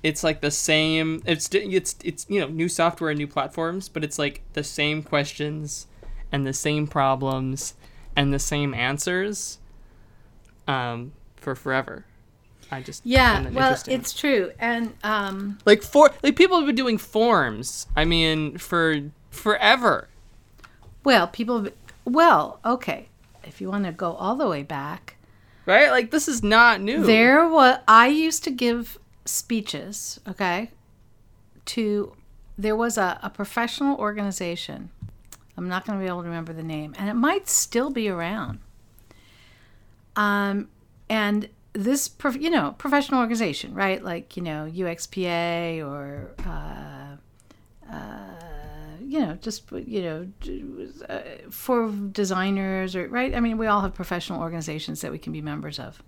[0.02, 4.04] it's like the same it's it's it's you know new software and new platforms but
[4.04, 5.86] it's like the same questions
[6.30, 7.74] and the same problems
[8.14, 9.58] and the same answers.
[10.68, 11.12] Um
[11.44, 12.04] for forever
[12.70, 14.50] i just yeah, find that well, it's true.
[14.58, 20.08] And um, like for like people have been doing forms i mean for forever
[21.04, 21.68] well, people,
[22.06, 23.08] well, okay.
[23.44, 25.16] If you want to go all the way back,
[25.66, 30.70] right like this is not new There was I used to give speeches, okay,
[31.66, 32.16] to
[32.56, 34.90] there was a, a professional organization.
[35.58, 38.08] I'm not going to be able to remember the name, and it might still be
[38.08, 38.60] around.
[40.16, 40.68] Um,
[41.08, 44.02] and this, you know, professional organization, right?
[44.02, 47.16] Like you know, UXPA or uh,
[47.92, 48.44] uh,
[49.00, 50.28] you know, just you know,
[51.08, 53.34] uh, for designers or right.
[53.34, 56.02] I mean, we all have professional organizations that we can be members of.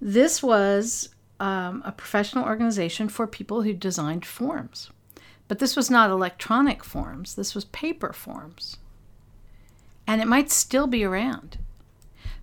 [0.00, 4.90] This was um, a professional organization for people who designed forms.
[5.48, 8.78] But this was not electronic forms, this was paper forms.
[10.06, 11.58] And it might still be around.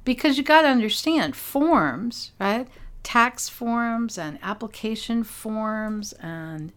[0.10, 2.68] Because you got to understand forms, right?
[3.04, 6.74] Tax forms and application forms and,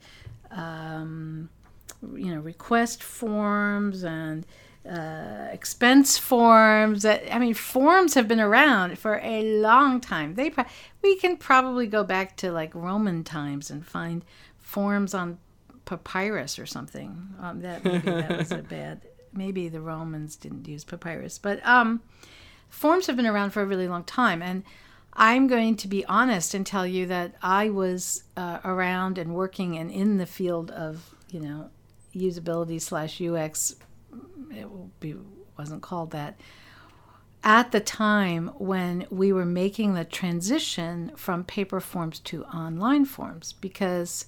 [0.50, 1.48] um,
[2.14, 4.44] you know, request forms and
[4.86, 7.06] uh, expense forms.
[7.06, 10.34] I mean, forms have been around for a long time.
[10.34, 10.66] They pro-
[11.00, 14.26] we can probably go back to like Roman times and find
[14.58, 15.38] forms on
[15.86, 17.28] papyrus or something.
[17.40, 19.00] Um, that maybe that was a bad.
[19.32, 22.02] Maybe the Romans didn't use papyrus, but um,
[22.72, 24.64] forms have been around for a really long time, and
[25.12, 29.76] I'm going to be honest and tell you that I was uh, around and working
[29.76, 31.70] and in the field of you know
[32.14, 33.76] usability slash UX
[34.50, 34.66] it
[35.00, 35.14] be
[35.58, 36.38] wasn't called that
[37.44, 43.52] at the time when we were making the transition from paper forms to online forms
[43.54, 44.26] because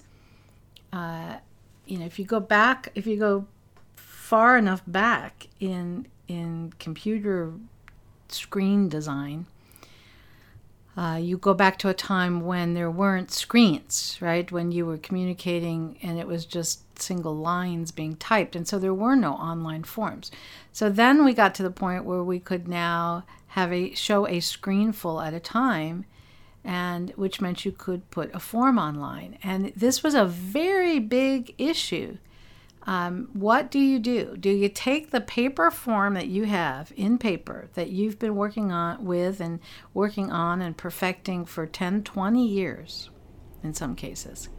[0.93, 1.37] uh,
[1.85, 3.47] you know if you go back if you go
[3.95, 7.53] far enough back in in computer
[8.35, 9.45] screen design
[10.97, 14.49] uh, you go back to a time when there weren't screens, right?
[14.49, 18.55] When you were communicating and it was just single lines being typed.
[18.55, 20.31] And so there were no online forms.
[20.71, 24.39] So then we got to the point where we could now have a show a
[24.39, 26.05] screen full at a time
[26.63, 29.37] and which meant you could put a form online.
[29.43, 32.17] And this was a very big issue.
[32.87, 34.37] Um, what do you do?
[34.37, 38.71] Do you take the paper form that you have in paper that you've been working
[38.71, 39.59] on with and
[39.93, 43.09] working on and perfecting for 10, 20 years
[43.63, 44.49] in some cases,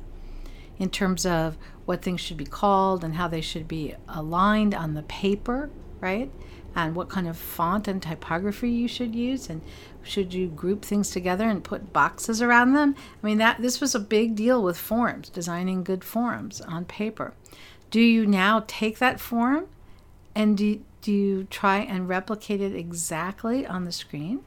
[0.79, 4.95] in terms of what things should be called and how they should be aligned on
[4.95, 6.31] the paper, right?
[6.75, 9.63] And what kind of font and typography you should use, and
[10.03, 12.95] should you group things together and put boxes around them?
[13.23, 17.33] I mean, that this was a big deal with forms, designing good forms on paper.
[17.91, 19.67] Do you now take that form
[20.35, 24.41] and do, do you try and replicate it exactly on the screen?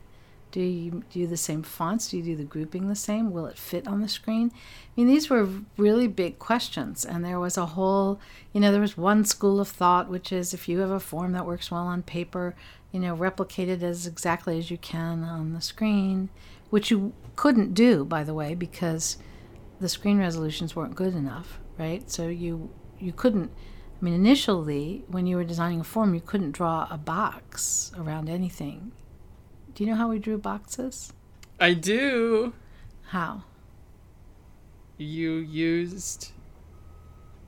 [0.51, 2.09] Do you do the same fonts?
[2.09, 3.31] Do you do the grouping the same?
[3.31, 4.51] Will it fit on the screen?
[4.51, 5.47] I mean, these were
[5.77, 8.19] really big questions, and there was a whole,
[8.51, 11.33] you know, there was one school of thought, which is if you have a form
[11.33, 12.55] that works well on paper,
[12.91, 16.29] you know, replicate it as exactly as you can on the screen,
[16.71, 19.17] which you couldn't do, by the way, because
[19.79, 22.09] the screen resolutions weren't good enough, right?
[22.09, 23.51] So you you couldn't
[24.01, 28.29] I mean, initially, when you were designing a form, you couldn't draw a box around
[28.29, 28.93] anything.
[29.75, 31.11] Do you know how we drew boxes?
[31.59, 32.53] I do.
[33.07, 33.43] How?
[34.97, 36.31] You used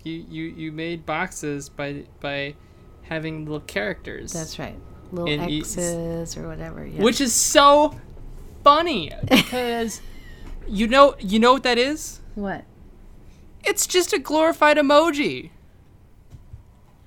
[0.03, 2.55] you you you made boxes by by
[3.03, 4.33] having little characters.
[4.33, 4.77] That's right.
[5.11, 6.85] Little X's or whatever.
[6.85, 7.01] Yeah.
[7.01, 7.97] Which is so
[8.63, 10.01] funny because
[10.67, 12.19] you know you know what that is?
[12.35, 12.65] what?
[13.63, 15.51] It's just a glorified emoji.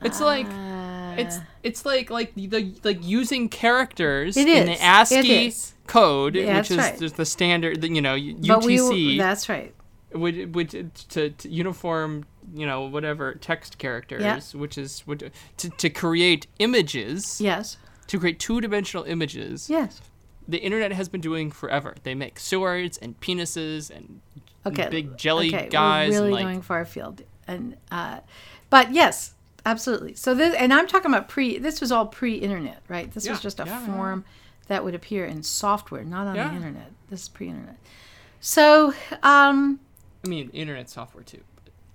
[0.02, 5.52] It's like Uh, it's it's like like the like using characters in the ASCII
[5.86, 6.98] code, Yeah, which is right.
[6.98, 8.14] just the standard, you know,
[8.46, 9.74] but we, UTC, that's right.
[10.12, 10.72] which, which
[11.10, 15.22] to, to uniform, you know, whatever text characters, which is which,
[15.58, 17.78] to to create images, Yes.
[18.08, 19.70] to create two-dimensional images.
[19.70, 20.00] Yes.
[20.46, 21.94] The internet has been doing forever.
[22.02, 24.20] They make swords and penises and
[24.66, 24.88] Okay.
[24.90, 28.20] big jelly okay, guys We're really like going far afield, and uh,
[28.70, 29.34] but yes,
[29.66, 30.14] absolutely.
[30.14, 31.58] So this, and I'm talking about pre.
[31.58, 33.10] This was all pre-internet, right?
[33.12, 34.24] This was just a yeah, yeah, form
[34.68, 36.48] that would appear in software, not on Yeah.
[36.48, 36.90] the internet.
[37.10, 37.76] This is pre-internet.
[38.40, 39.80] So, um,
[40.24, 41.40] I mean, internet software too.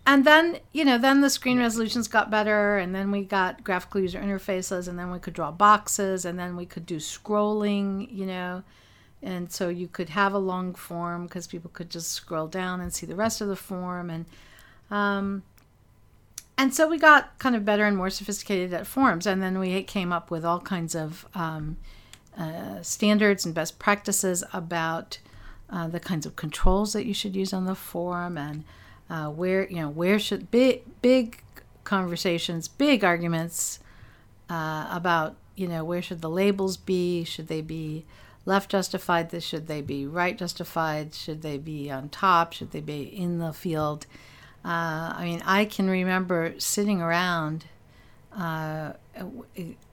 [0.06, 4.02] and then you know, then the screen resolutions got better, and then we got graphical
[4.02, 8.26] user interfaces, and then we could draw boxes, and then we could do scrolling, you
[8.28, 8.64] know.
[9.22, 12.94] And so you could have a long form because people could just scroll down and
[12.94, 14.26] see the rest of the form, and
[14.90, 15.44] um,
[16.58, 19.82] and so we got kind of better and more sophisticated at forms, and then we
[19.84, 21.78] came up with all kinds of um,
[22.38, 25.20] uh, standards and best practices about
[25.70, 28.64] uh, the kinds of controls that you should use on the form, and
[29.10, 31.42] uh, where you know where should big big
[31.84, 33.80] conversations, big arguments
[34.50, 37.24] uh, about you know where should the labels be?
[37.24, 38.06] Should they be
[38.46, 39.30] left justified?
[39.30, 41.14] This should they be right justified?
[41.14, 42.54] Should they be on top?
[42.54, 44.06] Should they be in the field?
[44.64, 47.66] Uh, I mean, I can remember sitting around
[48.36, 48.94] uh,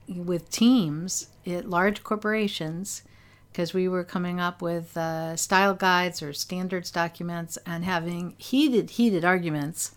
[0.07, 3.03] with teams at large corporations
[3.51, 8.91] because we were coming up with uh, style guides or standards documents and having heated,
[8.91, 9.91] heated arguments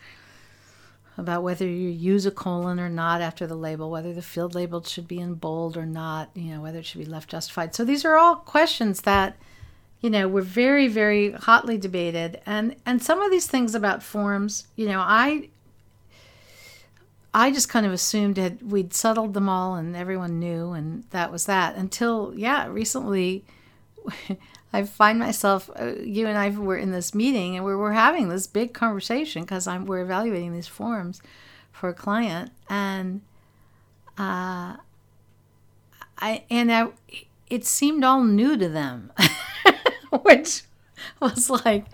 [1.20, 4.82] about whether you use a colon or not after the label, whether the field label
[4.82, 7.74] should be in bold or not, you know, whether it should be left justified.
[7.74, 9.36] So these are all questions that,
[10.00, 12.40] you know, were very, very hotly debated.
[12.46, 15.50] And and some of these things about forms, you know, I
[17.32, 21.30] I just kind of assumed that we'd settled them all and everyone knew and that
[21.30, 23.44] was that until yeah, recently
[24.72, 28.28] I find myself, uh, you and I were in this meeting and we were having
[28.28, 31.20] this big conversation because we're evaluating these forms
[31.72, 33.22] for a client and
[34.18, 34.76] uh,
[36.18, 36.88] I and I,
[37.48, 39.12] it seemed all new to them,
[40.22, 40.62] which
[41.20, 41.86] was like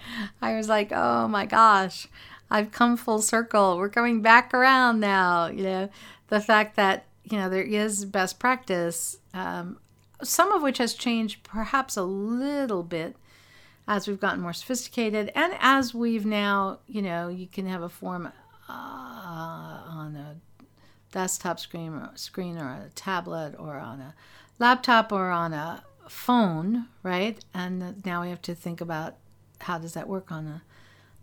[0.42, 2.08] I was like, oh my gosh,
[2.50, 3.78] I've come full circle.
[3.78, 5.46] We're coming back around now.
[5.46, 5.90] You know,
[6.28, 9.18] the fact that you know there is best practice.
[9.32, 9.78] Um,
[10.22, 13.16] some of which has changed perhaps a little bit
[13.88, 17.88] as we've gotten more sophisticated and as we've now, you know, you can have a
[17.88, 18.26] form
[18.68, 20.36] uh, on a
[21.12, 24.14] desktop screen or, screen or a tablet or on a
[24.58, 27.44] laptop or on a phone, right?
[27.54, 29.16] And now we have to think about
[29.60, 30.62] how does that work on a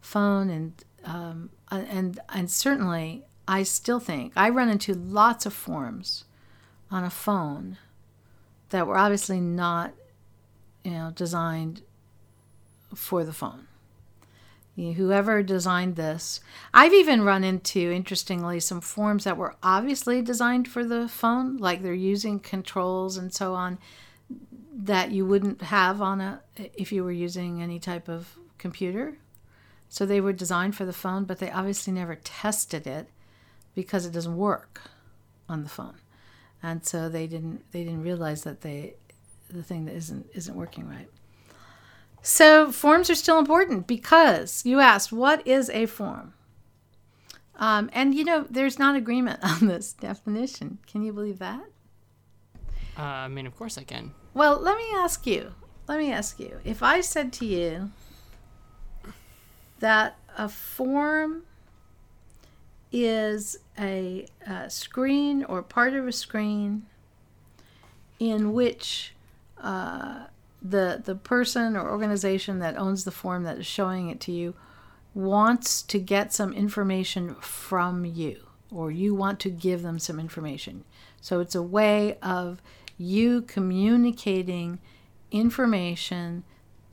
[0.02, 6.26] phone and um, and and certainly I still think I run into lots of forms
[6.90, 7.78] on a phone
[8.74, 9.94] that were obviously not,
[10.84, 11.84] you know, designed
[12.96, 13.68] for the phone.
[14.76, 16.40] You know, whoever designed this,
[16.74, 21.84] I've even run into, interestingly, some forms that were obviously designed for the phone, like
[21.84, 23.78] they're using controls and so on
[24.76, 26.42] that you wouldn't have on a
[26.74, 29.20] if you were using any type of computer.
[29.88, 33.08] So they were designed for the phone, but they obviously never tested it
[33.76, 34.82] because it doesn't work
[35.48, 35.98] on the phone
[36.64, 38.96] and so they didn't they didn't realize that they
[39.50, 41.10] the thing that isn't isn't working right.
[42.22, 46.34] So forms are still important because you asked what is a form?
[47.58, 50.80] Um, and you know there's not agreement on this definition.
[50.88, 51.66] Can you believe that?
[52.98, 54.14] Uh, I mean, of course I can.
[54.34, 55.54] well let me ask you
[55.88, 56.60] let me ask you.
[56.64, 57.92] If i said to you
[59.80, 61.44] that a form
[62.92, 66.86] is a, uh screen or part of a screen
[68.20, 69.14] in which
[69.62, 70.26] uh,
[70.62, 74.54] the the person or organization that owns the form that is showing it to you
[75.14, 80.84] wants to get some information from you or you want to give them some information.
[81.22, 82.62] So it's a way of
[82.98, 84.80] you communicating
[85.32, 86.44] information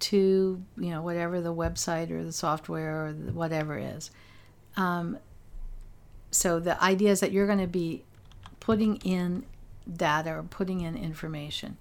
[0.00, 4.10] to you know whatever the website or the software or the whatever is.
[4.76, 5.18] Um,
[6.30, 8.04] so the idea is that you're going to be
[8.60, 9.44] putting in
[9.92, 11.76] data or putting in information.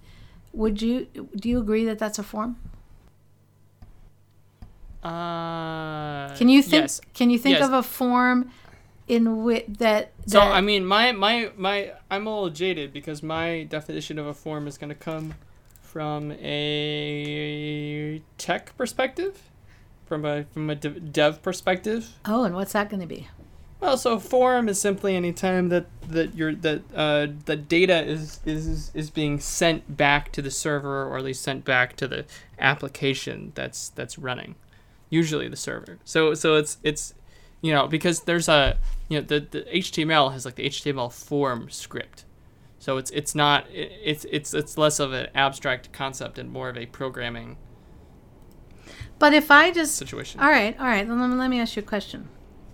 [0.54, 2.58] Would you do you agree that that's a form?
[5.04, 6.84] Uh, Can you think?
[6.84, 7.02] Yes.
[7.14, 7.68] Can you think Yes.
[7.68, 8.52] of a form
[9.08, 10.12] in which that?
[10.28, 14.34] So I mean, my my my I'm a little jaded because my definition of a
[14.34, 15.36] form is going to come
[15.82, 19.40] from a tech perspective,
[20.06, 22.10] from a from a dev perspective.
[22.26, 23.28] oh, and what's that going to be?
[23.82, 28.40] Well, so form is simply any time that that your that uh the data is
[28.46, 32.26] is is being sent back to the server or at least sent back to the
[32.60, 34.56] application that's that's running,
[35.10, 36.00] usually the server.
[36.04, 37.14] So so it's it's
[37.62, 38.78] you know because there's a
[39.08, 42.26] you know the the HTML has like the HTML form script.
[42.80, 46.78] So it's it's not it's it's it's less of an abstract concept and more of
[46.78, 47.58] a programming
[49.20, 50.40] But if I just situation.
[50.42, 52.30] all right, all right, let me, let me ask you a question.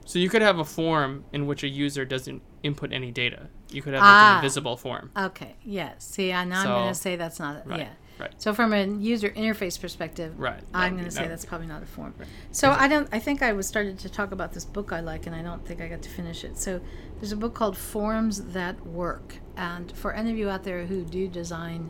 [0.05, 3.49] So you could have a form in which a user doesn't input any data.
[3.71, 4.31] You could have like Ah.
[4.33, 5.11] an invisible form.
[5.17, 6.05] Okay, yes.
[6.05, 7.79] See, I now I'm going to say that's not Right.
[7.81, 7.89] yeah.
[8.17, 8.31] Right.
[8.41, 10.61] So from a user interface perspective, Right.
[10.73, 12.13] I'm going to say that's probably not a form.
[12.17, 12.27] Right.
[12.51, 13.09] So I don't.
[13.11, 15.65] I think I was started to talk about this book I like, and I don't
[15.65, 16.57] think I got to finish it.
[16.57, 16.79] So
[17.19, 21.03] there's a book called Forms That Work, and for any of you out there who
[21.03, 21.89] do design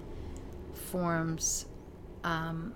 [0.74, 1.66] forms,
[2.24, 2.74] um,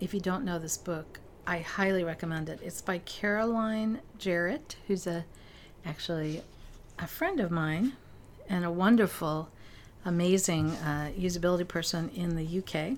[0.00, 2.60] if you don't know this book, I highly recommend it.
[2.62, 5.24] It's by Caroline Jarrett, who's a
[5.84, 6.42] actually
[6.98, 7.94] a friend of mine
[8.48, 9.48] and a wonderful,
[10.04, 12.96] amazing uh, usability person in the UK,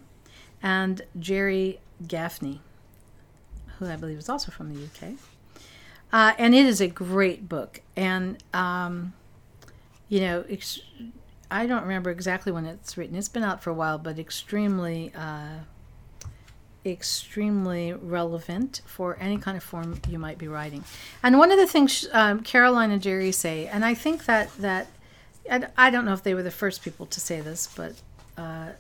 [0.63, 2.61] and Gerry Gaffney,
[3.79, 5.15] who I believe is also from the UK.
[6.13, 7.81] Uh, and it is a great book.
[7.97, 9.15] And, um,
[10.09, 10.81] you know, ex-
[11.51, 13.17] I don't remember exactly when it's written.
[13.17, 15.61] It's been out for a while, but extremely, uh,
[16.85, 20.85] extremely relevant for any kind of form you might be writing.
[21.23, 24.89] And one of the things um, Caroline and Gerry say, and I think that that
[25.51, 27.95] I, I don't know if they were the first people to say this, but
[28.37, 28.71] uh,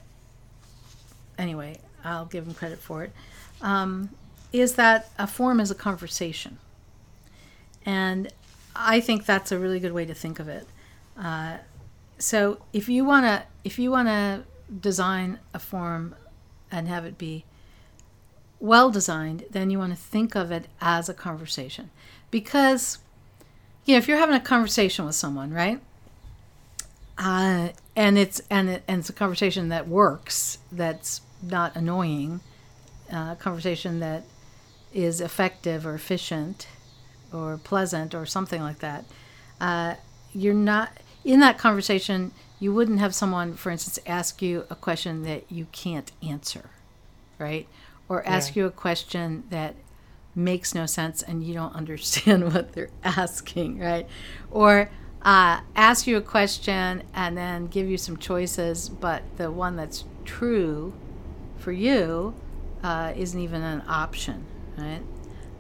[1.39, 3.13] anyway, I'll give them credit for it.
[3.63, 4.11] Um,
[4.53, 6.59] is that a form is a conversation,
[7.85, 8.33] and
[8.77, 10.67] I think that's a really good way to think of it.
[11.19, 11.59] Uh,
[12.19, 14.45] so if you wanna if you wanna
[14.81, 16.15] design a form
[16.71, 17.45] and have it be
[18.61, 21.91] well designed, then you want to think of it as a conversation.
[22.31, 22.99] Because,
[23.85, 25.81] you know, if you're having a conversation with someone, right?
[27.17, 32.41] Uh, and it's and it, and it's a conversation that works, that's not annoying,
[33.13, 34.25] uh, conversation that
[34.93, 36.67] is effective or efficient,
[37.33, 39.05] or pleasant or something like that.
[39.61, 39.95] Uh,
[40.33, 40.91] you're not
[41.25, 42.33] in that conversation.
[42.59, 46.71] You wouldn't have someone, for instance, ask you a question that you can't answer,
[47.39, 47.69] right?
[48.09, 48.63] Or ask Yeah.
[48.63, 49.77] you a question that
[50.35, 54.07] makes no sense and you don't understand what they're asking, right?
[54.51, 54.91] Or
[55.23, 60.05] uh, ask you a question and then give you some choices, but the one that's
[60.25, 60.93] true
[61.57, 62.35] for you
[62.83, 64.45] uh, isn't even an option,
[64.77, 65.01] right?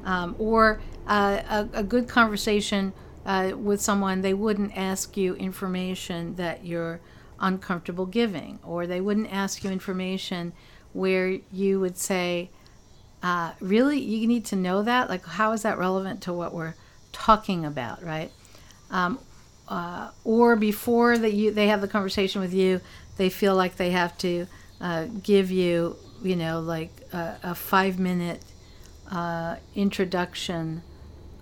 [0.04, 1.40] Um, or uh,
[1.72, 2.92] a, a good conversation
[3.24, 7.00] uh, with someone, they wouldn't ask you information that you're
[7.40, 10.52] uncomfortable giving, or they wouldn't ask you information
[10.94, 12.50] where you would say,
[13.22, 15.08] uh, really, you need to know that?
[15.10, 16.74] Like, how is that relevant to what we're
[17.12, 18.30] talking about, right?
[18.90, 19.18] Um,
[19.68, 22.80] uh, or before that you they have the conversation with you,
[23.16, 24.46] they feel like they have to
[24.80, 28.42] uh, give you, you know, like a, a five minute
[29.10, 30.82] uh, introduction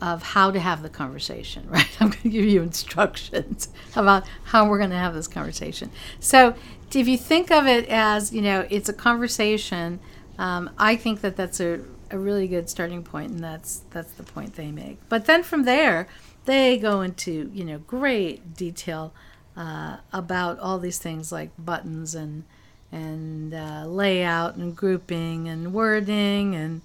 [0.00, 1.88] of how to have the conversation, right?
[2.00, 5.90] I'm going to give you instructions about how we're going to have this conversation.
[6.20, 6.55] So,
[6.97, 10.01] if you think of it as, you know, it's a conversation,
[10.38, 11.80] um, I think that that's a,
[12.11, 14.99] a really good starting point, and that's that's the point they make.
[15.09, 16.09] But then from there,
[16.45, 19.12] they go into, you know, great detail
[19.57, 22.45] uh, about all these things like buttons and
[22.90, 26.82] and uh, layout and grouping and wording and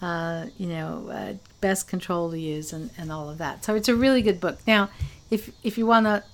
[0.00, 3.64] uh, you know, uh, best control to use and, and all of that.
[3.64, 4.58] So it's a really good book.
[4.66, 4.90] Now,
[5.30, 6.24] if if you want to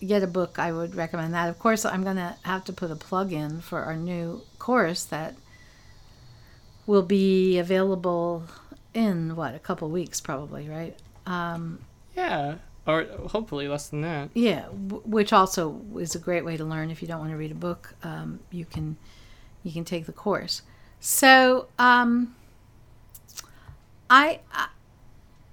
[0.00, 1.48] get a book, I would recommend that.
[1.48, 5.04] Of course, I'm going to have to put a plug in for our new course
[5.04, 5.34] that
[6.86, 8.44] will be available
[8.94, 10.96] in what a couple weeks, probably, right?
[11.26, 11.80] Um,
[12.16, 14.30] Yeah, or hopefully less than that.
[14.34, 16.90] yeah, w- which also is a great way to learn.
[16.90, 18.96] If you don't want to read a book, um, you can
[19.64, 20.62] you can take the course.
[21.00, 22.36] So um,
[24.08, 24.68] I, I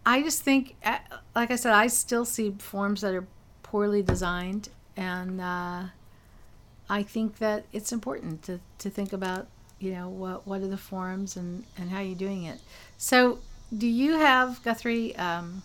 [0.06, 1.00] I just think, uh,
[1.36, 3.26] like I said, I still see forms that are
[3.74, 5.82] poorly designed, and uh,
[6.88, 9.48] I think that it's important to, to think about,
[9.80, 12.60] you know, what what are the forms and and how you're doing it.
[13.00, 13.40] So,
[13.76, 15.16] do you have Guthrie?
[15.16, 15.64] Um,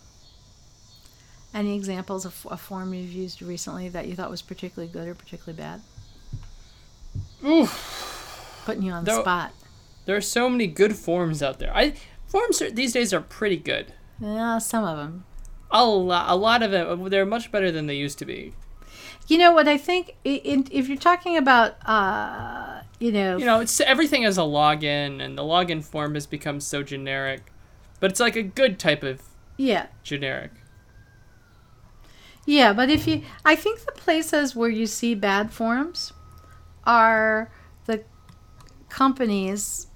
[1.52, 5.14] Any examples of a form you've used recently that you thought was particularly good or
[5.14, 5.80] particularly bad?
[7.44, 8.62] Oof.
[8.64, 9.52] Putting you on the Though- spot.
[10.06, 11.72] There are so many good forms out there.
[11.76, 11.92] I
[12.26, 13.92] forms are, these days are pretty good.
[14.18, 15.24] Yeah, some of them.
[15.70, 17.08] A lot, a lot of them.
[17.08, 18.54] They're much better than they used to be.
[19.26, 20.16] You know what I think?
[20.24, 25.20] In, if you're talking about, uh, you know, You know, it's everything has a login,
[25.22, 27.52] and the login form has become so generic.
[28.00, 29.20] But it's like a good type of
[29.58, 30.52] yeah, generic.
[32.46, 32.72] yeah.
[32.72, 36.12] But if you, I think the places where you see bad forms
[36.86, 37.50] are
[37.86, 38.04] the
[38.88, 39.88] companies,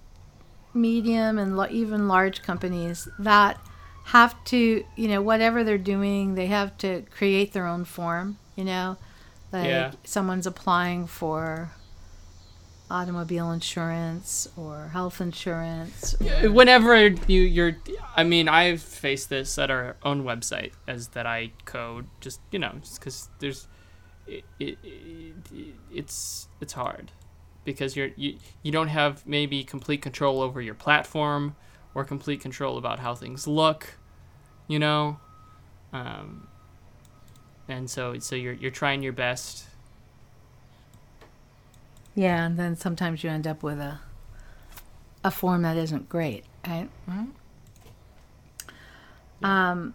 [0.75, 3.59] medium and lo- even large companies that
[4.05, 8.39] have to, you know, whatever they're doing, they have to create their own form.
[8.57, 8.97] You know,
[9.53, 9.93] like Yeah.
[10.05, 11.71] someone's applying for
[12.91, 16.15] automobile insurance or health insurance.
[16.21, 17.77] or- Whenever you you're,
[18.17, 22.07] I mean, I've faced this at our own website as that I code.
[22.21, 23.67] Just you know, just because there's,
[24.27, 25.35] it, it, it,
[25.91, 27.11] it's it's hard
[27.65, 31.57] because you're you you don't have maybe complete control over your platform
[31.95, 33.99] or complete control about how things look,
[34.69, 35.19] you know,
[35.93, 36.47] um,
[37.69, 39.65] and so so you're you're trying your best.
[42.15, 44.01] Yeah, and then sometimes you end up with a
[45.25, 46.89] a form that isn't great, right?
[49.43, 49.95] Um,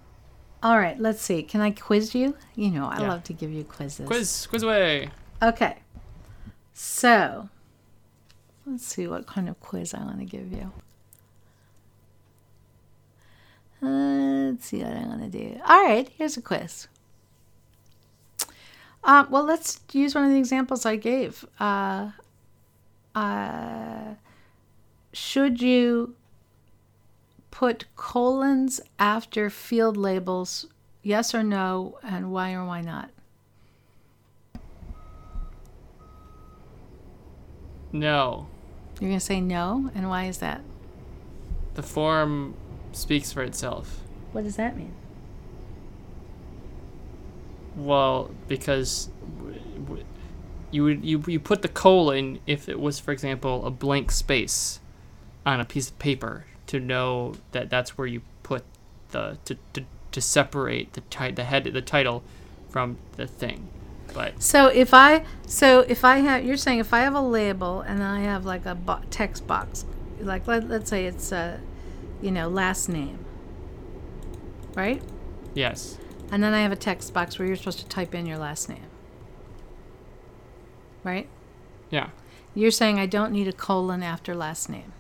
[0.64, 1.44] all right, let's see.
[1.44, 2.36] Can I quiz you?
[2.56, 3.10] You know, I Yeah.
[3.10, 4.08] love to give you quizzes.
[4.08, 5.12] Quiz quiz away.
[5.42, 5.78] Okay.
[6.74, 7.50] So,
[8.66, 10.72] let's see what kind of quiz I want to give you.
[13.82, 15.60] Uh, let's see what I'm going to do.
[15.68, 16.88] All right, here's a quiz.
[19.04, 21.46] Uh, well, let's use one of the examples I gave.
[21.60, 22.12] Uh,
[23.16, 24.16] uh,
[25.14, 26.16] should you
[27.52, 30.66] put colons after field labels?
[31.04, 33.12] Yes or no, and why or why not?
[37.94, 38.48] No,
[39.00, 40.62] You're going to say no, and why is that?
[41.76, 42.56] the form
[42.98, 44.02] speaks for itself.
[44.32, 44.94] What does that mean?
[47.76, 50.06] Well, because w- w-
[50.72, 54.80] you would you you put the colon if it was, for example, a blank space
[55.46, 58.64] on a piece of paper to know that that's where you put
[59.12, 62.24] the to to, to separate the ti- the head the title
[62.70, 63.70] from the thing.
[64.14, 67.82] But So if I so if I have you're saying if I have a label
[67.82, 69.86] and I have like a bo- text box,
[70.20, 71.60] like let, let's say it's a
[72.22, 73.26] you know last name,
[74.76, 75.02] right?
[75.54, 75.98] yes,
[76.32, 78.70] And then I have a text box where you're supposed to type in your last
[78.70, 78.86] name,
[81.04, 81.28] right?
[81.90, 82.10] yeah,
[82.54, 84.94] You're saying I don't need a colon after last name.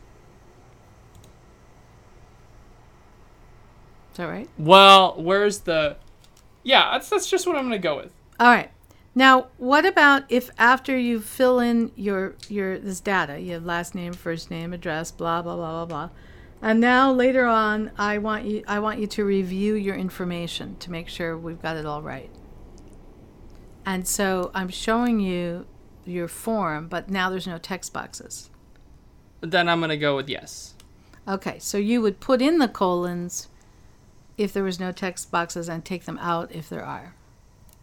[4.12, 4.50] Is that right?
[4.58, 5.98] Well, where's the?
[6.64, 8.14] Yeah, that's that's just what I'm gonna go with.
[8.40, 8.72] All right.
[9.16, 13.96] Now, what about if after you fill in your your this data, you have last
[13.96, 16.10] name, first name, address, blah blah blah blah blah,
[16.62, 20.92] and now later on, I want you I want you to review your information to
[20.92, 22.30] make sure we've got it all right.
[23.86, 25.66] And so I'm showing you
[26.06, 28.50] your form, but now there's no text boxes.
[29.42, 30.74] Then I'm gonna go with yes.
[31.28, 33.50] Okay, so you would put in the colons
[34.38, 37.14] if there was no text boxes and take them out if there are.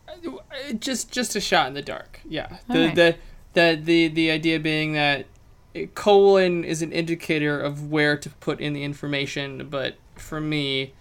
[0.09, 2.21] Uh, Just just a shot in the dark.
[2.29, 2.59] Yeah.
[2.69, 2.95] The Alright.
[2.95, 3.17] the,
[3.55, 5.27] the the the idea being that
[5.95, 10.95] colon is an indicator of where to put in the information, but for me,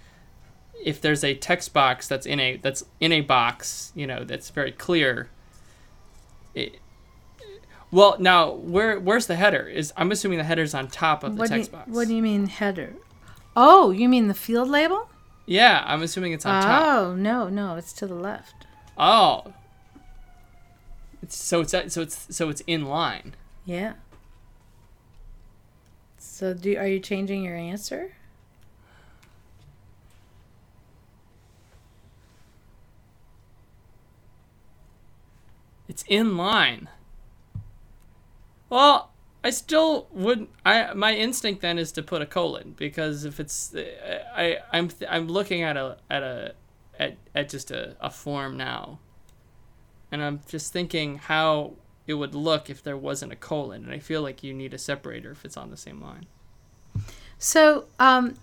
[0.84, 4.50] if there's a text box that's in a that's in a box, you know, that's
[4.50, 5.30] very clear.
[6.54, 6.80] It,
[7.92, 9.68] well, now where where's the header?
[9.68, 11.90] Is I'm assuming the header's on top of the What you, text box.
[11.90, 12.96] what do you mean header?
[13.56, 15.10] Oh, you mean the field label?
[15.46, 16.86] yeah, I'm assuming it's on top.
[16.86, 18.66] Oh no, no, it's to the left.
[18.98, 19.54] Oh.
[21.22, 23.36] It's, so it's so it's so it's in line.
[23.66, 23.94] Yeah.
[26.44, 28.16] So do are you changing your answer?
[35.88, 36.90] It's in line.
[38.70, 40.50] Well, I still wouldn't.
[40.66, 43.86] I my instinct then is to put a colon because if it's uh,
[44.36, 46.56] I I'm I'm looking at a at a
[47.00, 49.00] at, at just a, a form now,
[50.12, 51.76] and I'm just thinking how
[52.06, 54.78] it would look if there wasn't a colon, and I feel like you need a
[54.78, 56.26] separator if it's on the same line.
[57.40, 58.36] So, um,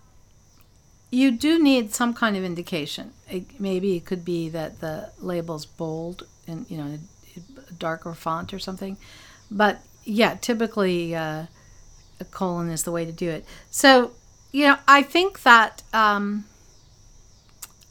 [1.11, 3.13] you do need some kind of indication.
[3.29, 6.99] It, maybe it could be that the label's bold and you know
[7.69, 8.97] a darker font or something.
[9.51, 11.47] But yeah, typically uh,
[12.21, 13.45] a colon is the way to do it.
[13.71, 14.13] So
[14.53, 16.45] you know, I think that um,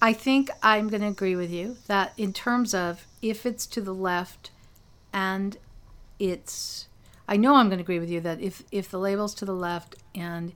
[0.02, 3.82] I think I'm going to agree with you that in terms of if it's to
[3.82, 4.52] the left
[5.14, 5.58] and
[6.20, 6.88] it's
[7.28, 9.54] I know I'm going to agree with you that if if the label's to the
[9.54, 10.54] left and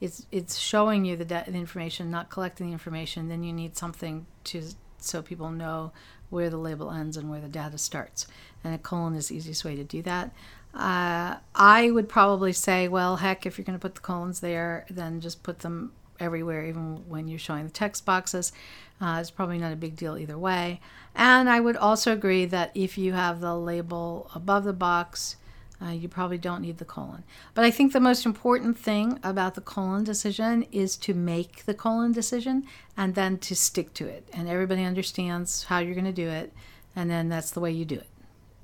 [0.00, 3.76] it's it's showing you the, da- the information, not collecting the information, then you need
[3.76, 4.62] something to
[4.98, 5.92] so people know
[6.30, 8.26] where the label ends and where the data starts.
[8.64, 10.32] And a colon is the easiest way to do that.
[10.74, 14.86] Uh, I would probably say, well, heck, if you're going to put the colons there,
[14.90, 18.52] then just put them everywhere, even when you're showing the text boxes.
[19.00, 20.80] Uh, it's probably not a big deal either way.
[21.14, 25.36] And I would also agree that if you have the label above the box,
[25.82, 27.24] uh, you probably don't need the colon.
[27.52, 31.74] But I think the most important thing about the colon decision is to make the
[31.74, 32.64] colon decision
[32.96, 34.28] and then to stick to it.
[34.32, 36.52] And everybody understands how you're going to do it.
[36.96, 38.08] And then that's the way you do it.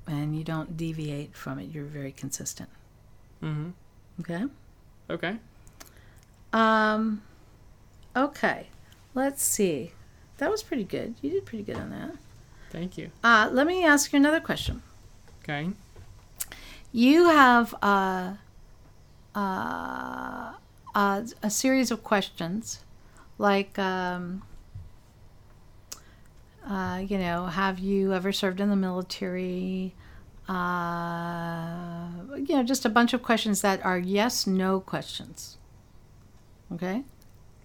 [0.07, 1.69] And you don't deviate from it.
[1.69, 2.69] You're very consistent.
[3.43, 3.69] Mm-hmm.
[4.21, 4.45] Okay?
[5.09, 5.37] Okay.
[6.53, 7.21] Um,
[8.15, 8.67] okay.
[9.13, 9.91] Let's see.
[10.37, 11.15] That was pretty good.
[11.21, 12.11] You did pretty good on that.
[12.71, 13.11] Thank you.
[13.23, 14.81] Uh, let me ask you another question.
[15.43, 15.69] Okay.
[16.91, 18.33] You have uh,
[19.35, 20.53] uh,
[20.95, 22.79] uh, a series of questions,
[23.37, 24.43] like, um,
[26.67, 29.93] uh, you know, have you ever served in the military?
[30.47, 35.57] Uh, you know, just a bunch of questions that are yes no questions.
[36.73, 37.03] Okay?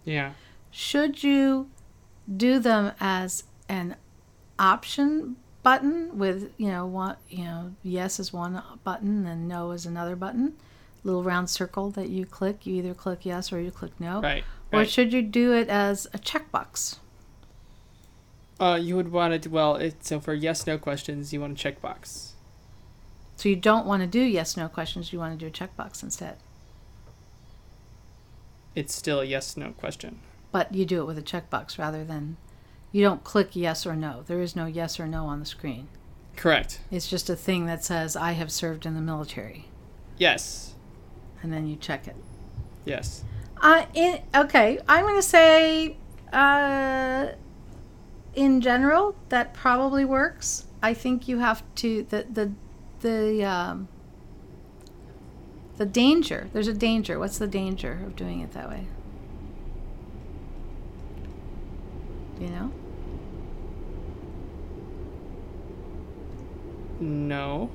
[0.06, 0.32] Yeah.
[0.70, 1.68] Should you
[2.34, 3.96] do them as an
[4.58, 9.84] option button with you know one you know yes is one button and no is
[9.84, 10.54] another button
[11.02, 14.44] little round circle that you click you either click yes or you click no Right.
[14.72, 16.98] or should you do it as a checkbox
[18.60, 21.68] Uh, you would want to well, it, so for yes no questions, you want a
[21.72, 22.30] checkbox.
[23.36, 26.02] so you don't want to do yes no questions you want to do a checkbox
[26.02, 26.36] instead
[28.76, 30.20] It's still a yes no question.
[30.52, 32.36] but you do it with a checkbox rather than
[32.92, 35.88] you don't click yes or no there is no yes or no on the screen
[36.36, 36.80] Correct.
[36.90, 39.66] it's just a thing that says i have served in the military
[40.18, 40.74] Yes.
[41.42, 42.16] and then you check it
[42.84, 43.24] Yes.
[43.60, 45.96] Uh, in, okay, I'm going to say,
[46.32, 47.28] uh,
[48.34, 50.66] in general, that probably works.
[50.82, 52.52] I think you have to the the
[53.00, 53.88] the um,
[55.76, 56.48] the danger.
[56.52, 57.18] There's a danger.
[57.18, 58.86] What's the danger of doing it that way?
[62.40, 62.72] You know.
[67.00, 67.70] No.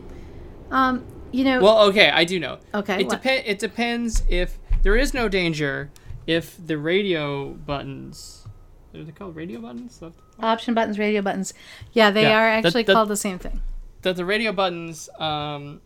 [0.69, 1.61] Um, you know.
[1.61, 2.59] Well, okay, I do know.
[2.73, 3.01] okay.
[3.01, 3.43] It depend.
[3.45, 5.89] It depends if there is no danger
[6.27, 8.45] if the radio buttons.
[8.93, 10.01] Are they called radio buttons?
[10.39, 11.53] Option buttons, radio buttons.
[11.93, 13.61] Yeah, they Yeah, are actually that- called the same thing.
[14.01, 15.79] That the radio buttons um,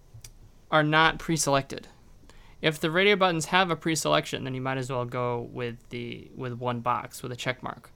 [0.72, 1.88] are not pre-selected.
[2.62, 6.30] If the radio buttons have a pre-selection, then you might as well go with the
[6.36, 7.92] with one box with a check mark.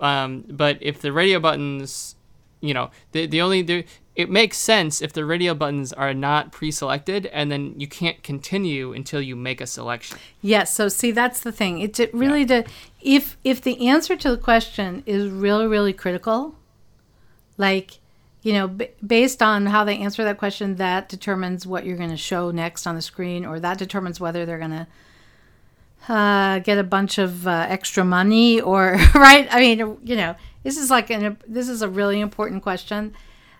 [0.00, 2.14] Um, but if the radio buttons,
[2.60, 3.84] you know, the the only the,
[4.14, 8.92] it makes sense if the radio buttons are not pre-selected, and then you can't continue
[8.92, 10.18] until you make a selection.
[10.40, 10.74] Yes.
[10.74, 11.80] So see, that's the thing.
[11.80, 12.64] It's it really to
[13.00, 16.54] if if the answer to the question is really really critical,
[17.56, 17.98] like
[18.48, 22.08] you know, b- based on how they answer that question, that determines what you're going
[22.08, 24.86] to show next on the screen, or that determines whether they're going to
[26.10, 29.46] uh, get a bunch of uh, extra money, or right.
[29.50, 33.12] I mean, you know, this is like an this is a really important question.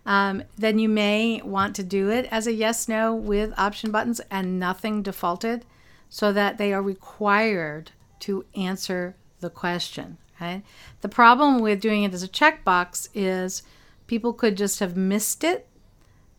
[0.06, 4.22] Um, then you may want to do it as a yes no with option buttons
[4.30, 5.66] and nothing defaulted
[6.08, 10.16] so that they are required to answer the question.
[10.40, 10.62] Right?
[11.02, 13.62] The problem with doing it as a checkbox is
[14.08, 15.68] people could just have missed it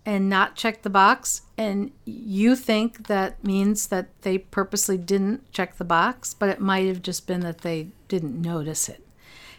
[0.05, 5.77] and not check the box, and you think that means that they purposely didn't check
[5.77, 9.05] the box, but it might have just been that they didn't notice it.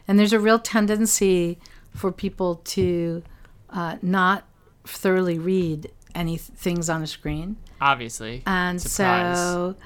[0.09, 1.59] And there's a real tendency
[1.95, 3.23] for people to
[3.71, 4.45] uh, not
[4.85, 7.57] thoroughly read any th- things on a screen.
[7.81, 8.43] Obviously.
[8.47, 9.39] And Surprise.
[9.39, 9.77] so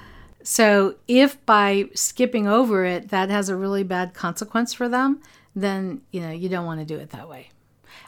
[0.43, 5.21] so if by skipping over it that has a really bad consequence for them,
[5.55, 7.51] then you know you don't want to do it that way.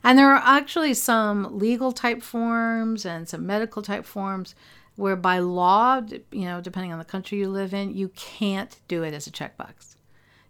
[0.06, 4.54] And there are actually some legal type forms and some medical type forms
[4.94, 6.00] where by law,
[6.30, 9.32] you know, depending on the country you live in, you can't do it as a
[9.32, 9.96] checkbox.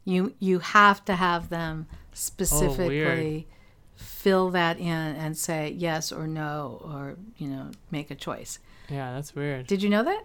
[0.04, 3.48] You you have to have them specifically
[3.94, 8.58] fill that in and say yes or no or you know make a choice.
[8.90, 9.66] Yeah, that's weird.
[9.66, 10.24] Did you know that?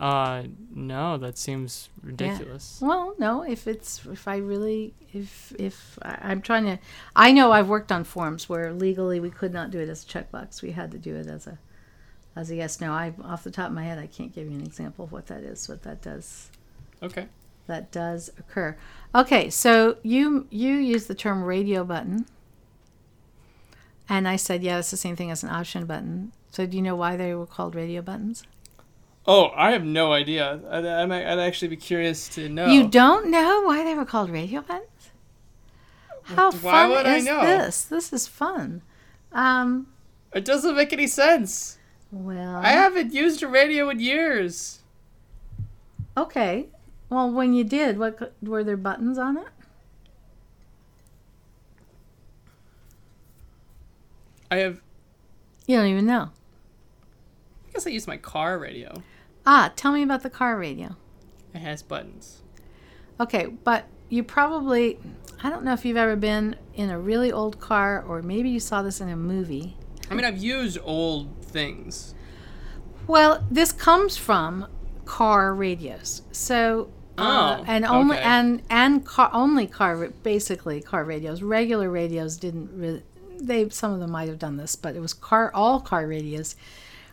[0.00, 0.44] Uh,
[0.74, 2.78] no, that seems ridiculous.
[2.80, 3.42] Well, no.
[3.42, 6.78] If it's if I really if if I, I'm trying to,
[7.16, 10.06] I know I've worked on forms where legally we could not do it as a
[10.06, 10.62] checkbox.
[10.62, 11.58] We had to do it as a
[12.36, 12.92] as a yes no.
[12.92, 15.26] I off the top of my head I can't give you an example of what
[15.26, 15.68] that is.
[15.68, 16.50] What that does.
[17.02, 17.26] Okay.
[17.66, 18.76] that does occur.
[19.14, 22.26] Okay, so you you use the term radio button,
[24.08, 26.32] and I said, yeah, it's the same thing as an option button.
[26.50, 28.42] So do you know why they were called radio buttons?
[29.30, 30.58] Oh, I have no idea.
[30.70, 32.66] I'd, I'd actually be curious to know.
[32.68, 35.10] You don't know why they were called radio buttons?
[36.22, 37.42] How Why fun is know?
[37.44, 37.84] this?
[37.84, 38.80] This is fun.
[39.32, 39.88] Um,
[40.34, 41.76] It doesn't make any sense.
[42.10, 44.80] well, I haven't used a radio in years.
[46.16, 46.68] okay.
[47.10, 49.48] Well, when you did, what were there buttons on it?
[54.50, 54.80] I have.
[55.66, 56.30] You don't even know.
[57.68, 59.02] I guess I use my car radio.
[59.50, 60.94] Ah, tell me about the car radio.
[61.54, 62.42] It has buttons.
[63.18, 64.98] Okay, but you probably,
[65.42, 68.60] I don't know if you've ever been in a really old car or maybe you
[68.60, 69.74] saw this in a movie.
[70.10, 72.14] I mean, I've used old things.
[73.06, 74.66] Well, this comes from
[75.06, 76.20] car radios.
[76.30, 78.24] So, uh, Oh, and only okay.
[78.26, 81.42] and and car only car basically car radios.
[81.42, 83.02] Regular radios didn't really.
[83.40, 86.54] They some of them might have done this, but it was car all car radios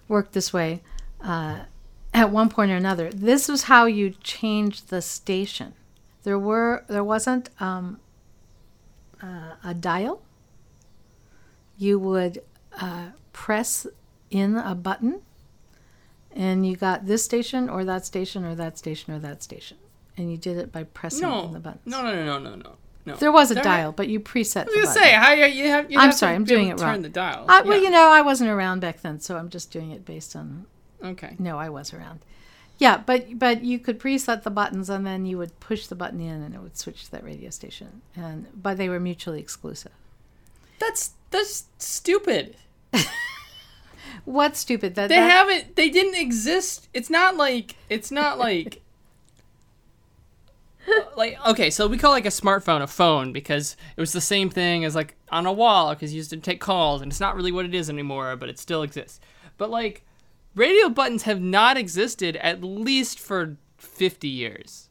[0.09, 0.81] worked this way
[1.21, 1.59] uh,
[2.15, 3.11] at one point or another.
[3.11, 5.73] This was how you changed the station.
[6.23, 7.99] There were there wasn't um,
[9.21, 10.21] uh, a dial.
[11.77, 12.41] You would
[12.79, 13.85] uh, press
[14.31, 15.21] in a button
[16.31, 19.77] and you got this station or that station or that station or that station,
[20.17, 21.85] and you did it by pressing No, the buttons.
[21.85, 23.15] no, no, no, no, no, no, no.
[23.15, 24.61] There was a There- dial, but you preset.
[24.61, 25.03] I was gonna button.
[25.03, 25.91] say, how you, you have.
[25.91, 27.01] You I'm have sorry, I'm doing it Turn wrong.
[27.03, 27.45] the dial.
[27.47, 27.83] I, well, Yeah.
[27.83, 30.65] you know, I wasn't around back then, so I'm just doing it based on.
[31.05, 31.35] Okay.
[31.39, 32.19] No, I was around.
[32.77, 36.19] Yeah, but but you could preset the buttons, and then you would push the button
[36.19, 38.01] in, and it would switch to that radio station.
[38.15, 39.93] And but they were mutually exclusive.
[40.79, 42.57] That's that's stupid.
[44.25, 44.95] What's stupid?
[44.95, 45.75] That They that- haven't.
[45.75, 46.89] They didn't exist.
[46.93, 47.75] It's not like.
[47.89, 48.81] It's not like.
[50.87, 54.21] Uh, like okay, so we call like a smartphone a phone because it was the
[54.21, 57.19] same thing as like on a wall because you used to take calls and it's
[57.19, 59.19] not really what it is anymore, but it still exists.
[59.57, 60.03] But like,
[60.55, 64.89] radio buttons have not existed at least for fifty years,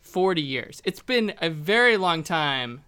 [0.00, 0.82] forty years.
[0.84, 2.82] It's been a very long time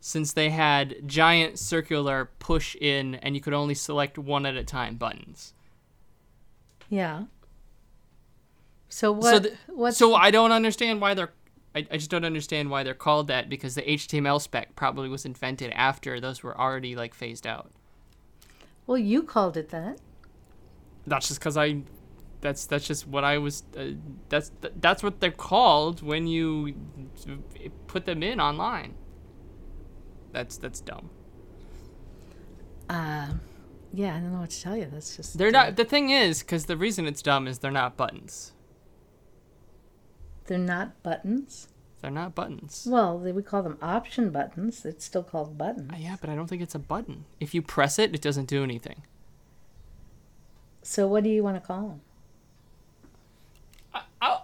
[0.00, 4.62] since they had giant circular push in and you could only select one at a
[4.62, 5.54] time buttons.
[6.90, 7.24] Yeah.
[8.90, 9.52] So what?
[9.68, 11.32] what's So I don't understand why they're.
[11.74, 15.24] I, I just don't understand why they're called that because the HTML spec probably was
[15.24, 17.72] invented after those were already like phased out.
[18.86, 19.98] well, you called it that.
[21.06, 21.82] That's just because I.
[22.40, 23.62] That's that's just what I was.
[23.76, 23.92] Uh,
[24.28, 24.50] that's
[24.80, 26.74] that's what they're called when you
[27.86, 28.94] put them in online.
[30.32, 31.10] That's that's dumb.
[32.88, 33.28] Uh,
[33.92, 34.88] yeah, I don't know what to tell you.
[34.92, 35.76] That's just They're uh, not.
[35.76, 38.52] The thing is, because the reason it's dumb is they're not buttons.
[40.46, 41.68] They're not buttons.
[42.00, 42.86] They're not buttons.
[42.90, 44.84] Well, they, we call them option buttons.
[44.84, 45.90] It's still called buttons.
[45.90, 47.24] Uh, yeah, but I don't think it's a button.
[47.40, 49.04] If you press it, it doesn't do anything.
[50.84, 52.00] So what do you want to call them?
[54.20, 54.38] uh,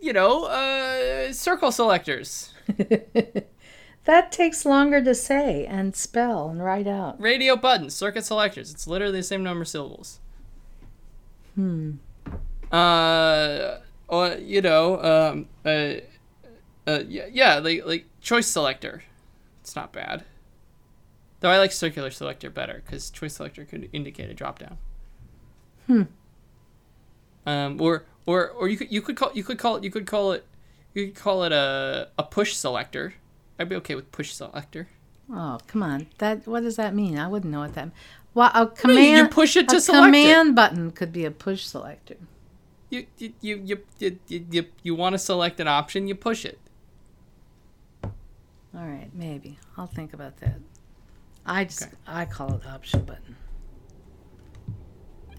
[0.00, 2.52] you know, uh, circle selectors,
[4.04, 7.20] that takes longer to say and spell and write out.
[7.20, 8.72] radio buttons, circuit selectors.
[8.72, 10.20] It's literally the same number of syllables.
[11.54, 11.92] Hmm.
[12.70, 13.78] Uh,
[14.08, 16.00] or you know, um, uh,
[16.86, 19.04] uh, yeah, yeah, like like choice selector.
[19.60, 20.24] It's not bad.
[21.40, 24.78] Though I like circular selector better because choice selector could indicate a drop down.
[25.86, 26.02] Hmm.
[27.46, 30.06] Um, or or or you could you could call you could call it you could
[30.06, 30.44] call it
[30.94, 33.14] you could call it a a push selector.
[33.58, 34.88] I'd be okay with push selector.
[35.32, 36.08] Oh, come on.
[36.18, 37.18] That what does that mean?
[37.18, 37.90] I wouldn't know what that.
[38.34, 39.16] Well, a mean, command.
[39.18, 40.06] you push it to a select it.
[40.06, 42.16] command button could be a push selector.
[42.90, 46.44] You you you you you, you, you, you want to select an option, you push
[46.44, 46.58] it.
[48.04, 50.58] All right, maybe I'll think about that.
[51.46, 51.92] I just Okay.
[52.06, 53.36] I call it option button.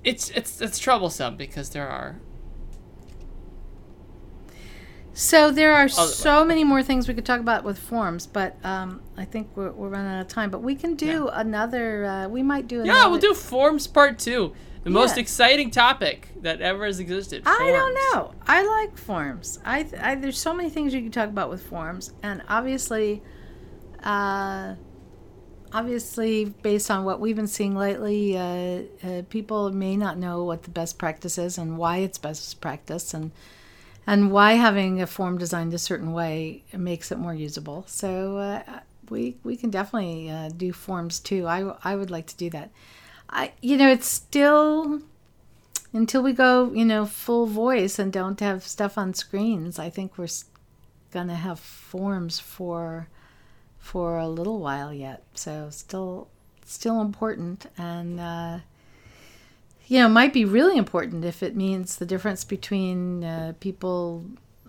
[0.07, 2.19] It's it's it's troublesome because there are
[5.13, 9.01] So there are so many more things we could talk about with forms, but um,
[9.17, 10.51] I think we're, we're running out of time.
[10.51, 12.05] But we can do another.
[12.05, 12.81] Uh, we might do.
[12.81, 14.53] Another, Yeah, we'll do forms part two.
[14.83, 17.43] The most exciting topic that ever has existed.
[17.47, 18.35] I don't know.
[18.45, 19.59] I like forms.
[19.65, 23.23] I, I there's so many things you can talk about with forms, and obviously,
[24.03, 24.75] uh,
[25.73, 30.63] obviously, based on what we've been seeing lately, uh, uh, people may not know what
[30.63, 33.31] the best practice is and why it's best practice, and
[34.05, 37.83] and why having a form designed a certain way makes it more usable.
[37.87, 41.47] So uh, we we can definitely uh, do forms too.
[41.47, 42.71] I I would like to do that.
[43.29, 45.01] I you know it's still
[45.93, 50.17] until we go, you know, full voice and don't have stuff on screens, I think
[50.17, 50.27] we're
[51.11, 53.07] gonna have forms for
[53.87, 55.23] for a little while yet.
[55.33, 56.27] So still
[56.65, 57.67] still important.
[57.77, 58.59] And uh,
[59.87, 64.25] you know might be really important if it means the difference between uh, people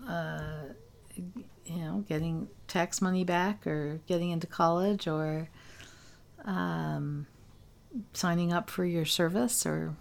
[0.07, 0.71] uh,
[1.15, 5.49] you know getting tax money back or getting into college or
[6.45, 7.27] um,
[8.13, 9.95] signing up for your service or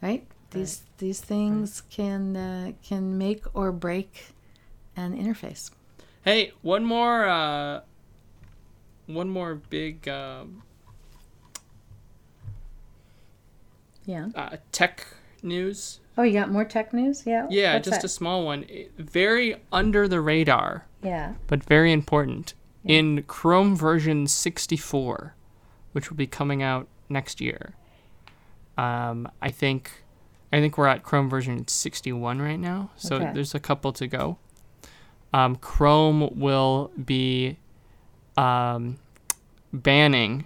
[0.00, 0.24] right?
[0.52, 4.28] These these things can uh, can make or break
[4.96, 5.70] an interface.
[6.26, 7.82] Hey, one more, uh,
[9.06, 10.62] one more big um,
[14.04, 15.06] yeah uh, tech
[15.42, 16.00] news.
[16.18, 18.06] oh you got more tech news yeah Yeah, What's just that?
[18.06, 18.64] a small one.
[18.98, 22.54] Very under the radar, yeah but very important.
[22.84, 25.34] In Chrome version 64,
[25.90, 27.74] which will be coming out next year.
[28.78, 30.04] Um, I think,
[30.52, 33.32] I think we're at Chrome version 61 right now, so Okay.
[33.34, 34.38] there's a couple to go.
[35.32, 37.58] Um, Chrome will be
[38.36, 38.98] um,
[39.72, 40.44] banning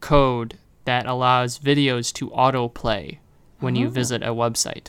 [0.00, 3.18] code that allows videos to autoplay
[3.60, 3.90] when you Oh.
[3.90, 4.88] visit a website.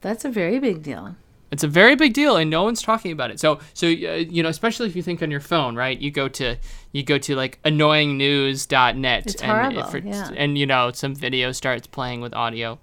[0.00, 1.16] that's a very big deal
[1.50, 3.38] It's a very big deal, and no one's talking about it.
[3.38, 5.96] So, so uh, you know, especially if you think on your phone, right?
[5.98, 6.56] You go to
[6.92, 10.30] you go to like annoyingnews.net, It's and horrible, if it- yeah.
[10.36, 12.78] and you know some video starts playing with audio,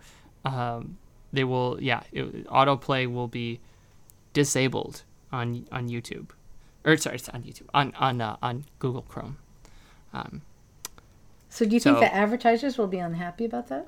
[0.46, 0.98] um,
[1.34, 3.60] they will, yeah, it, autoplay will be
[4.34, 6.30] disabled on on YouTube,
[6.86, 9.38] or sorry, it's on YouTube on on uh, on Google Chrome.
[10.14, 10.42] Um,
[11.50, 13.88] so do you think So- the advertisers will be unhappy about that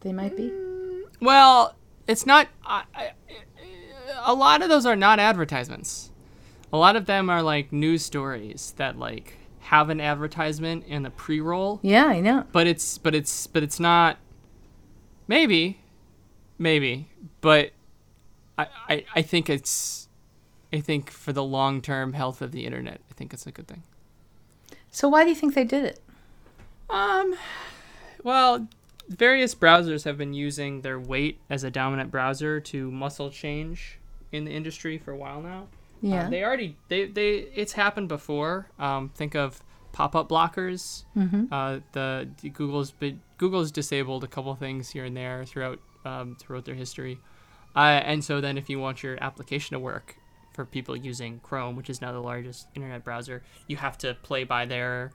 [0.00, 0.52] they might be
[1.20, 1.74] Well,
[2.06, 2.48] it's not.
[2.64, 3.10] I, I,
[4.24, 6.10] a lot of those are not advertisements.
[6.72, 11.08] A lot of them are like news stories that like have an advertisement in the
[11.10, 14.18] pre-roll, yeah i know but it's but it's but it's not.
[15.26, 15.80] Maybe,
[16.58, 17.08] maybe,
[17.40, 17.72] but
[18.58, 20.08] I I, I think it's.
[20.72, 23.84] I think for the long-term health of the internet, I think it's a good thing.
[24.90, 26.00] so why do you think they did it
[26.90, 27.36] Um,
[28.24, 28.66] well,
[29.08, 33.98] various browsers have been using their weight as a dominant browser to muscle change
[34.32, 35.68] in the industry for a while now.
[36.02, 38.66] yeah Uh, they already they they it's happened before.
[38.78, 39.62] Um, think of
[39.94, 41.04] pop-up blockers.
[41.16, 41.44] mm-hmm.
[41.52, 46.36] Uh, the, the Google's been, Google's disabled a couple things here and there throughout um,
[46.38, 47.18] throughout their history.
[47.74, 50.16] Uh, and so then if you want your application to work
[50.52, 54.44] for people using Chrome, which is now the largest internet browser, you have to play
[54.44, 55.12] by their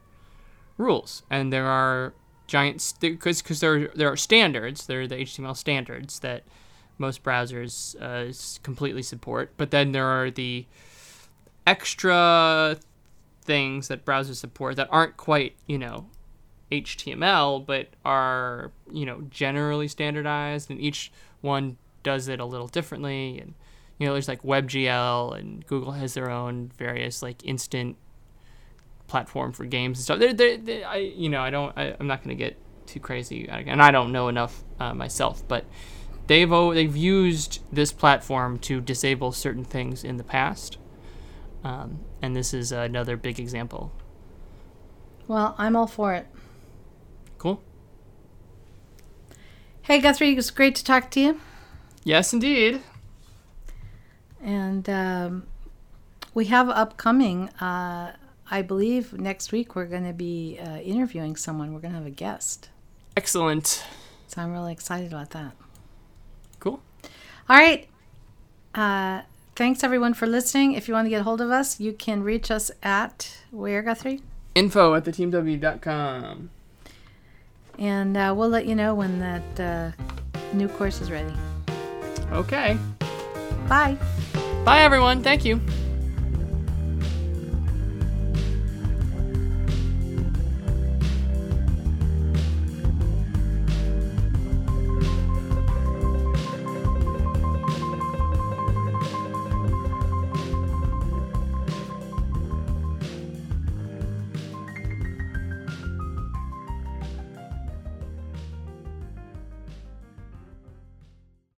[0.77, 1.23] rules.
[1.30, 2.13] And there are
[2.47, 4.88] giant because because there there are standards.
[4.88, 6.43] There are the HTML standards that
[6.97, 9.51] most browsers uh, completely support.
[9.57, 10.65] But then there are the
[11.67, 12.77] extra
[13.41, 16.07] things that browsers support that aren't quite you know
[16.71, 21.11] HTML, but are you know generally standardized, and each
[21.41, 23.39] one does it a little differently.
[23.39, 23.53] And
[23.97, 27.97] you know, there's like WebGL, and Google has their own various like instant
[29.07, 30.19] platform for games and stuff.
[30.19, 33.47] They're, they're, they I you know I don't I, I'm not gonna get too crazy,
[33.49, 35.65] and I don't know enough uh, myself, but
[36.27, 40.77] they've o- they've used this platform to disable certain things in the past,
[41.63, 43.91] um, and this is another big example.
[45.28, 46.28] well i'm all for it
[47.38, 47.61] Cool.
[49.84, 51.39] hey guthrie it was great to talk to you
[52.05, 52.82] Yes, indeed.
[54.41, 55.43] And um,
[56.34, 58.15] we have upcoming, uh,
[58.49, 61.74] I believe next week we're going to be uh, interviewing someone.
[61.74, 62.70] We're going to have a guest.
[63.17, 63.84] Excellent.
[64.28, 65.51] So I'm really excited about that.
[66.59, 66.82] Cool.
[67.49, 67.88] All right.
[68.74, 69.24] Uh,
[69.60, 70.72] thanks everyone for listening.
[70.72, 73.82] If you want to get a hold of us, you can reach us at where,
[73.82, 74.22] Guthrie?
[74.55, 76.49] Info at theteamw.com.
[77.78, 79.91] And uh, we'll let you know when that uh,
[80.53, 81.34] new course is ready.
[82.32, 82.78] Okay.
[83.68, 83.97] Bye.
[84.64, 85.22] Bye, everyone.
[85.22, 85.60] Thank you.